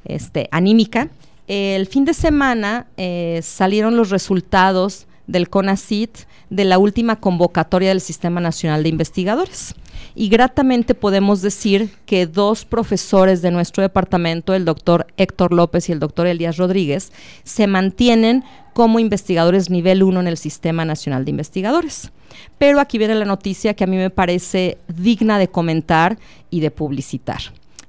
[0.04, 1.10] este, anímica.
[1.48, 6.18] El fin de semana eh, salieron los resultados del CONACIT
[6.50, 9.76] de la última convocatoria del Sistema Nacional de Investigadores.
[10.16, 15.92] Y gratamente podemos decir que dos profesores de nuestro departamento, el doctor Héctor López y
[15.92, 17.12] el doctor Elías Rodríguez,
[17.44, 22.12] se mantienen como investigadores nivel 1 en el Sistema Nacional de Investigadores.
[22.58, 26.18] Pero aquí viene la noticia que a mí me parece digna de comentar
[26.50, 27.40] y de publicitar.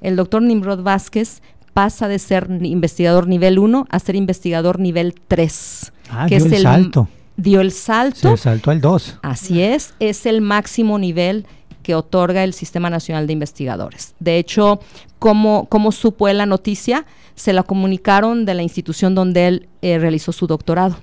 [0.00, 1.42] El doctor Nimrod Vázquez
[1.74, 5.92] pasa de ser investigador nivel 1 a ser investigador nivel 3.
[6.10, 7.08] Ah, dio el salto.
[7.36, 8.36] Dio el salto.
[8.36, 9.18] Se saltó al 2.
[9.22, 11.46] Así es, es el máximo nivel
[11.86, 14.16] que otorga el Sistema Nacional de Investigadores.
[14.18, 14.80] De hecho,
[15.20, 17.06] ¿cómo, cómo supo él la noticia?
[17.36, 20.96] Se la comunicaron de la institución donde él eh, realizó su doctorado.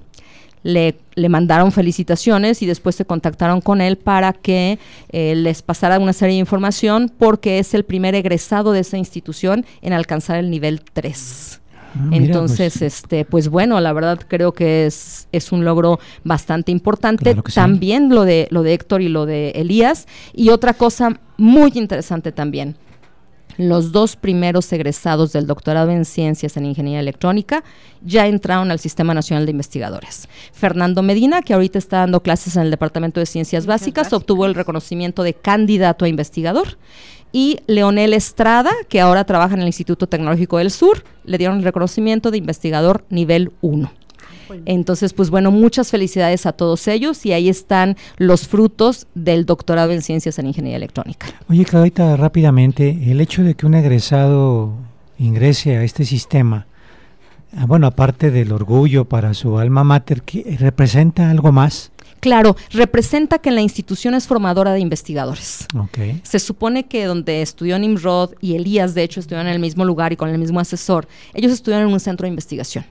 [0.62, 4.78] Le, le mandaron felicitaciones y después se contactaron con él para que
[5.14, 9.66] eh, les pasara una serie de información porque es el primer egresado de esa institución
[9.82, 11.62] en alcanzar el nivel 3.
[11.96, 16.00] Ah, mira, Entonces, pues, este, pues bueno, la verdad creo que es, es un logro
[16.24, 17.24] bastante importante.
[17.24, 17.56] Claro que sí.
[17.56, 20.08] También lo de lo de Héctor y lo de Elías.
[20.34, 22.76] Y otra cosa muy interesante también.
[23.58, 27.64] Los dos primeros egresados del doctorado en ciencias en ingeniería electrónica
[28.02, 30.28] ya entraron al Sistema Nacional de Investigadores.
[30.52, 34.14] Fernando Medina, que ahorita está dando clases en el Departamento de Ciencias Ciencias Básicas, Básicas.
[34.14, 36.78] obtuvo el reconocimiento de candidato a investigador.
[37.34, 41.64] Y Leonel Estrada, que ahora trabaja en el Instituto Tecnológico del Sur, le dieron el
[41.64, 43.92] reconocimiento de investigador nivel 1.
[44.66, 49.92] Entonces, pues bueno, muchas felicidades a todos ellos y ahí están los frutos del doctorado
[49.92, 51.28] en ciencias en ingeniería electrónica.
[51.50, 54.74] Oye, Claudita, rápidamente, el hecho de que un egresado
[55.18, 56.66] ingrese a este sistema,
[57.58, 61.92] ah, bueno, aparte del orgullo para su alma mater, ¿qué- ¿representa algo más?
[62.20, 65.68] Claro, representa que la institución es formadora de investigadores.
[65.78, 65.98] Ok.
[66.24, 70.14] Se supone que donde estudió Nimrod y Elías, de hecho, estudiaron en el mismo lugar
[70.14, 72.86] y con el mismo asesor, ellos estudiaron en un centro de investigación.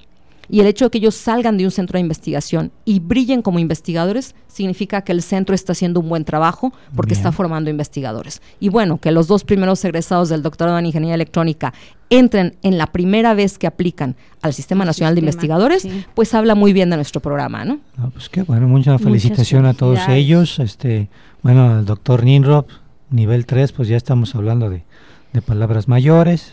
[0.49, 3.59] Y el hecho de que ellos salgan de un centro de investigación y brillen como
[3.59, 7.21] investigadores significa que el centro está haciendo un buen trabajo porque Bien.
[7.21, 8.43] está formando investigadores.
[8.61, 11.73] Y bueno, que los dos primeros egresados del doctorado en ingeniería electrónica
[12.11, 16.05] entren en la primera vez que aplican al Sistema Al Nacional de Investigadores, sí.
[16.15, 17.81] pues habla muy bien de nuestro programa, ¿no?
[17.97, 20.59] Ah, pues qué bueno, mucha felicitación a todos ellos.
[20.59, 21.09] Este,
[21.43, 22.69] bueno, al doctor Ninrop,
[23.11, 24.85] nivel 3, pues ya estamos hablando de,
[25.33, 26.53] de palabras mayores.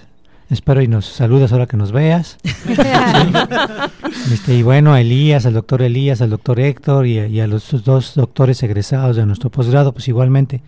[0.49, 2.37] Espero y nos saludas ahora que nos veas.
[4.31, 7.47] Este, y bueno, a Elías, al doctor Elías, al doctor Héctor y a, y a
[7.47, 10.61] los dos doctores egresados de nuestro posgrado, pues igualmente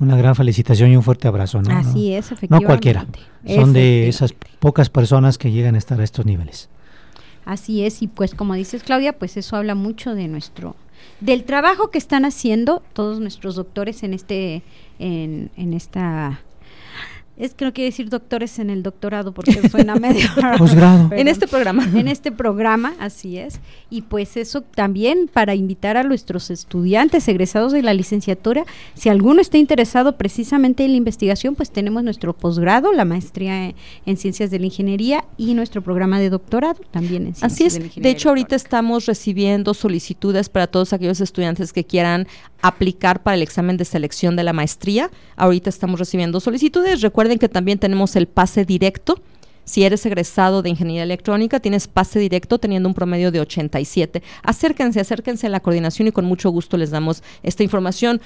[0.00, 1.60] una gran felicitación y un fuerte abrazo.
[1.62, 1.76] ¿no?
[1.76, 2.48] Así No- es, efectivamente.
[2.48, 3.06] No cualquiera.
[3.46, 6.68] Son de esas pocas personas que llegan a estar a estos niveles.
[7.44, 10.76] Así es, y pues como dices Claudia, pues eso habla mucho de nuestro,
[11.20, 14.62] del trabajo que están haciendo todos nuestros doctores en este,
[15.00, 16.40] en, en esta
[17.42, 20.28] Es que no quiere decir doctores en el doctorado porque suena medio
[20.58, 21.10] Posgrado.
[21.12, 21.88] En este programa.
[21.92, 23.58] En este programa, así es.
[23.90, 28.64] Y pues eso también para invitar a nuestros estudiantes egresados de la licenciatura,
[28.94, 33.74] si alguno está interesado precisamente en la investigación, pues tenemos nuestro posgrado, la maestría
[34.06, 37.74] en, ciencias de la ingeniería y nuestro programa de doctorado también en ciencias Así es.
[37.74, 42.28] de la De, hecho, ahorita estamos recibiendo solicitudes para todos aquellos estudiantes que quieran
[42.62, 45.10] aplicar para el examen de selección de la maestría.
[45.36, 47.02] Ahorita estamos recibiendo solicitudes.
[47.02, 49.20] Recuerden que también tenemos el pase directo.
[49.64, 54.20] Si eres egresado de ingeniería electrónica, tienes pase directo teniendo un promedio de 87.
[54.42, 58.20] Acérquense, acérquense a la coordinación y con mucho gusto les damos esta información.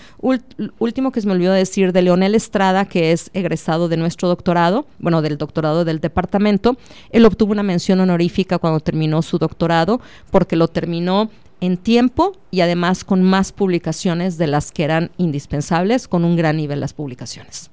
[0.78, 4.86] Último que se me olvidó decir de Leonel Estrada, que es egresado de nuestro doctorado,
[4.98, 6.78] bueno, del doctorado del departamento.
[7.10, 11.30] Él obtuvo una mención honorífica cuando terminó su doctorado porque lo terminó
[11.60, 16.56] en tiempo y además con más publicaciones de las que eran indispensables, con un gran
[16.56, 17.70] nivel las publicaciones.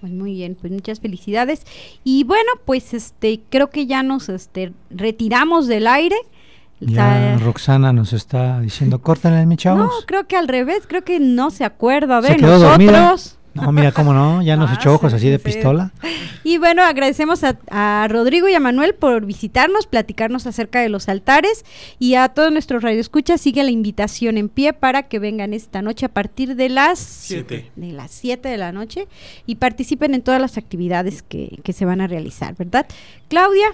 [0.00, 1.62] Pues muy bien, pues muchas felicidades.
[2.04, 6.16] Y bueno, pues este creo que ya nos este retiramos del aire.
[6.80, 10.04] Ya Roxana nos está diciendo, córtenle, mi no, chavos.
[10.06, 13.16] creo que al revés, creo que no se acuerda Se de quedó dormida.
[13.54, 15.44] No, mira cómo no, ya nos Ah, echó ojos sí, así de sí.
[15.44, 15.92] pistola.
[16.42, 21.08] Y bueno, agradecemos a, a Rodrigo y a Manuel por visitarnos, platicarnos acerca de los
[21.08, 21.64] altares
[21.98, 26.06] y a todos nuestros radioescuchas sigue la invitación en pie para que vengan esta noche
[26.06, 27.70] a partir de las Siete.
[27.76, 29.06] de las 7 de la noche
[29.46, 32.86] y participen en todas las actividades que, que se van a realizar, ¿verdad?
[33.28, 33.68] Claudia,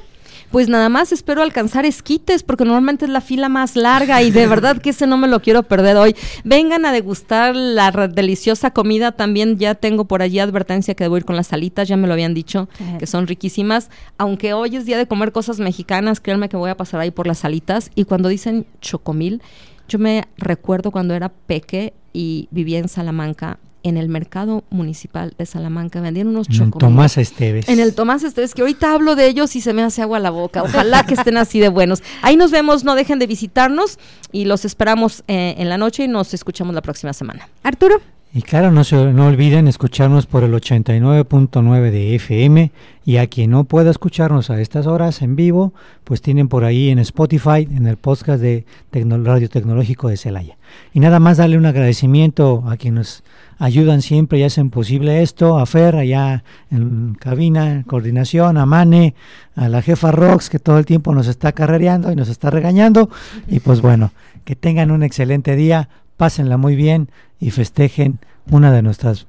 [0.51, 4.49] Pues nada más espero alcanzar esquites porque normalmente es la fila más larga y de
[4.49, 6.17] verdad que ese no me lo quiero perder hoy.
[6.43, 9.13] Vengan a degustar la deliciosa comida.
[9.13, 12.15] También ya tengo por allí advertencia que debo ir con las salitas, ya me lo
[12.15, 12.99] habían dicho, Ajá.
[12.99, 13.91] que son riquísimas.
[14.19, 17.29] Aunque hoy es día de comer cosas mexicanas, créanme que voy a pasar ahí por
[17.29, 17.93] las salitas.
[17.95, 19.43] Y cuando dicen chocomil,
[19.89, 23.61] yo me recuerdo cuando era peque y vivía en Salamanca.
[23.83, 26.71] En el mercado municipal de Salamanca vendían unos En el.
[26.71, 27.69] Tomás Esteves.
[27.69, 30.31] En el Tomás Esteves, que ahorita hablo de ellos y se me hace agua la
[30.31, 30.63] boca.
[30.63, 32.03] Ojalá que estén así de buenos.
[32.23, 33.99] Ahí nos vemos, no dejen de visitarnos
[34.33, 37.49] y los esperamos eh, en la noche y nos escuchamos la próxima semana.
[37.63, 38.01] Arturo.
[38.33, 42.71] Y claro, no, se, no olviden escucharnos por el 89.9 de FM
[43.05, 45.73] y a quien no pueda escucharnos a estas horas en vivo,
[46.05, 50.57] pues tienen por ahí en Spotify, en el podcast de Tecno- Radio Tecnológico de Celaya.
[50.95, 53.23] Y nada más darle un agradecimiento a quienes nos
[53.61, 59.15] ayudan siempre y hacen posible esto, a Fer allá en cabina, en coordinación, a Mane,
[59.55, 63.11] a la jefa Rox que todo el tiempo nos está carrereando y nos está regañando.
[63.47, 64.13] Y pues bueno,
[64.45, 68.19] que tengan un excelente día, pásenla muy bien y festejen
[68.51, 69.27] una de nuestras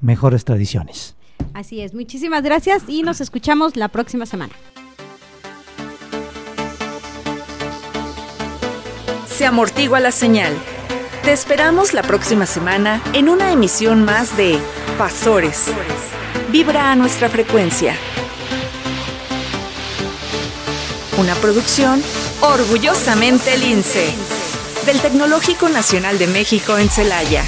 [0.00, 1.16] mejores tradiciones.
[1.52, 4.52] Así es, muchísimas gracias y nos escuchamos la próxima semana.
[9.26, 10.52] Se amortigua la señal.
[11.24, 14.58] Te esperamos la próxima semana en una emisión más de
[14.98, 15.66] Pasores.
[16.50, 17.94] Vibra a nuestra frecuencia.
[21.18, 22.02] Una producción
[22.40, 24.12] orgullosamente lince
[24.84, 27.44] del Tecnológico Nacional de México en Celaya.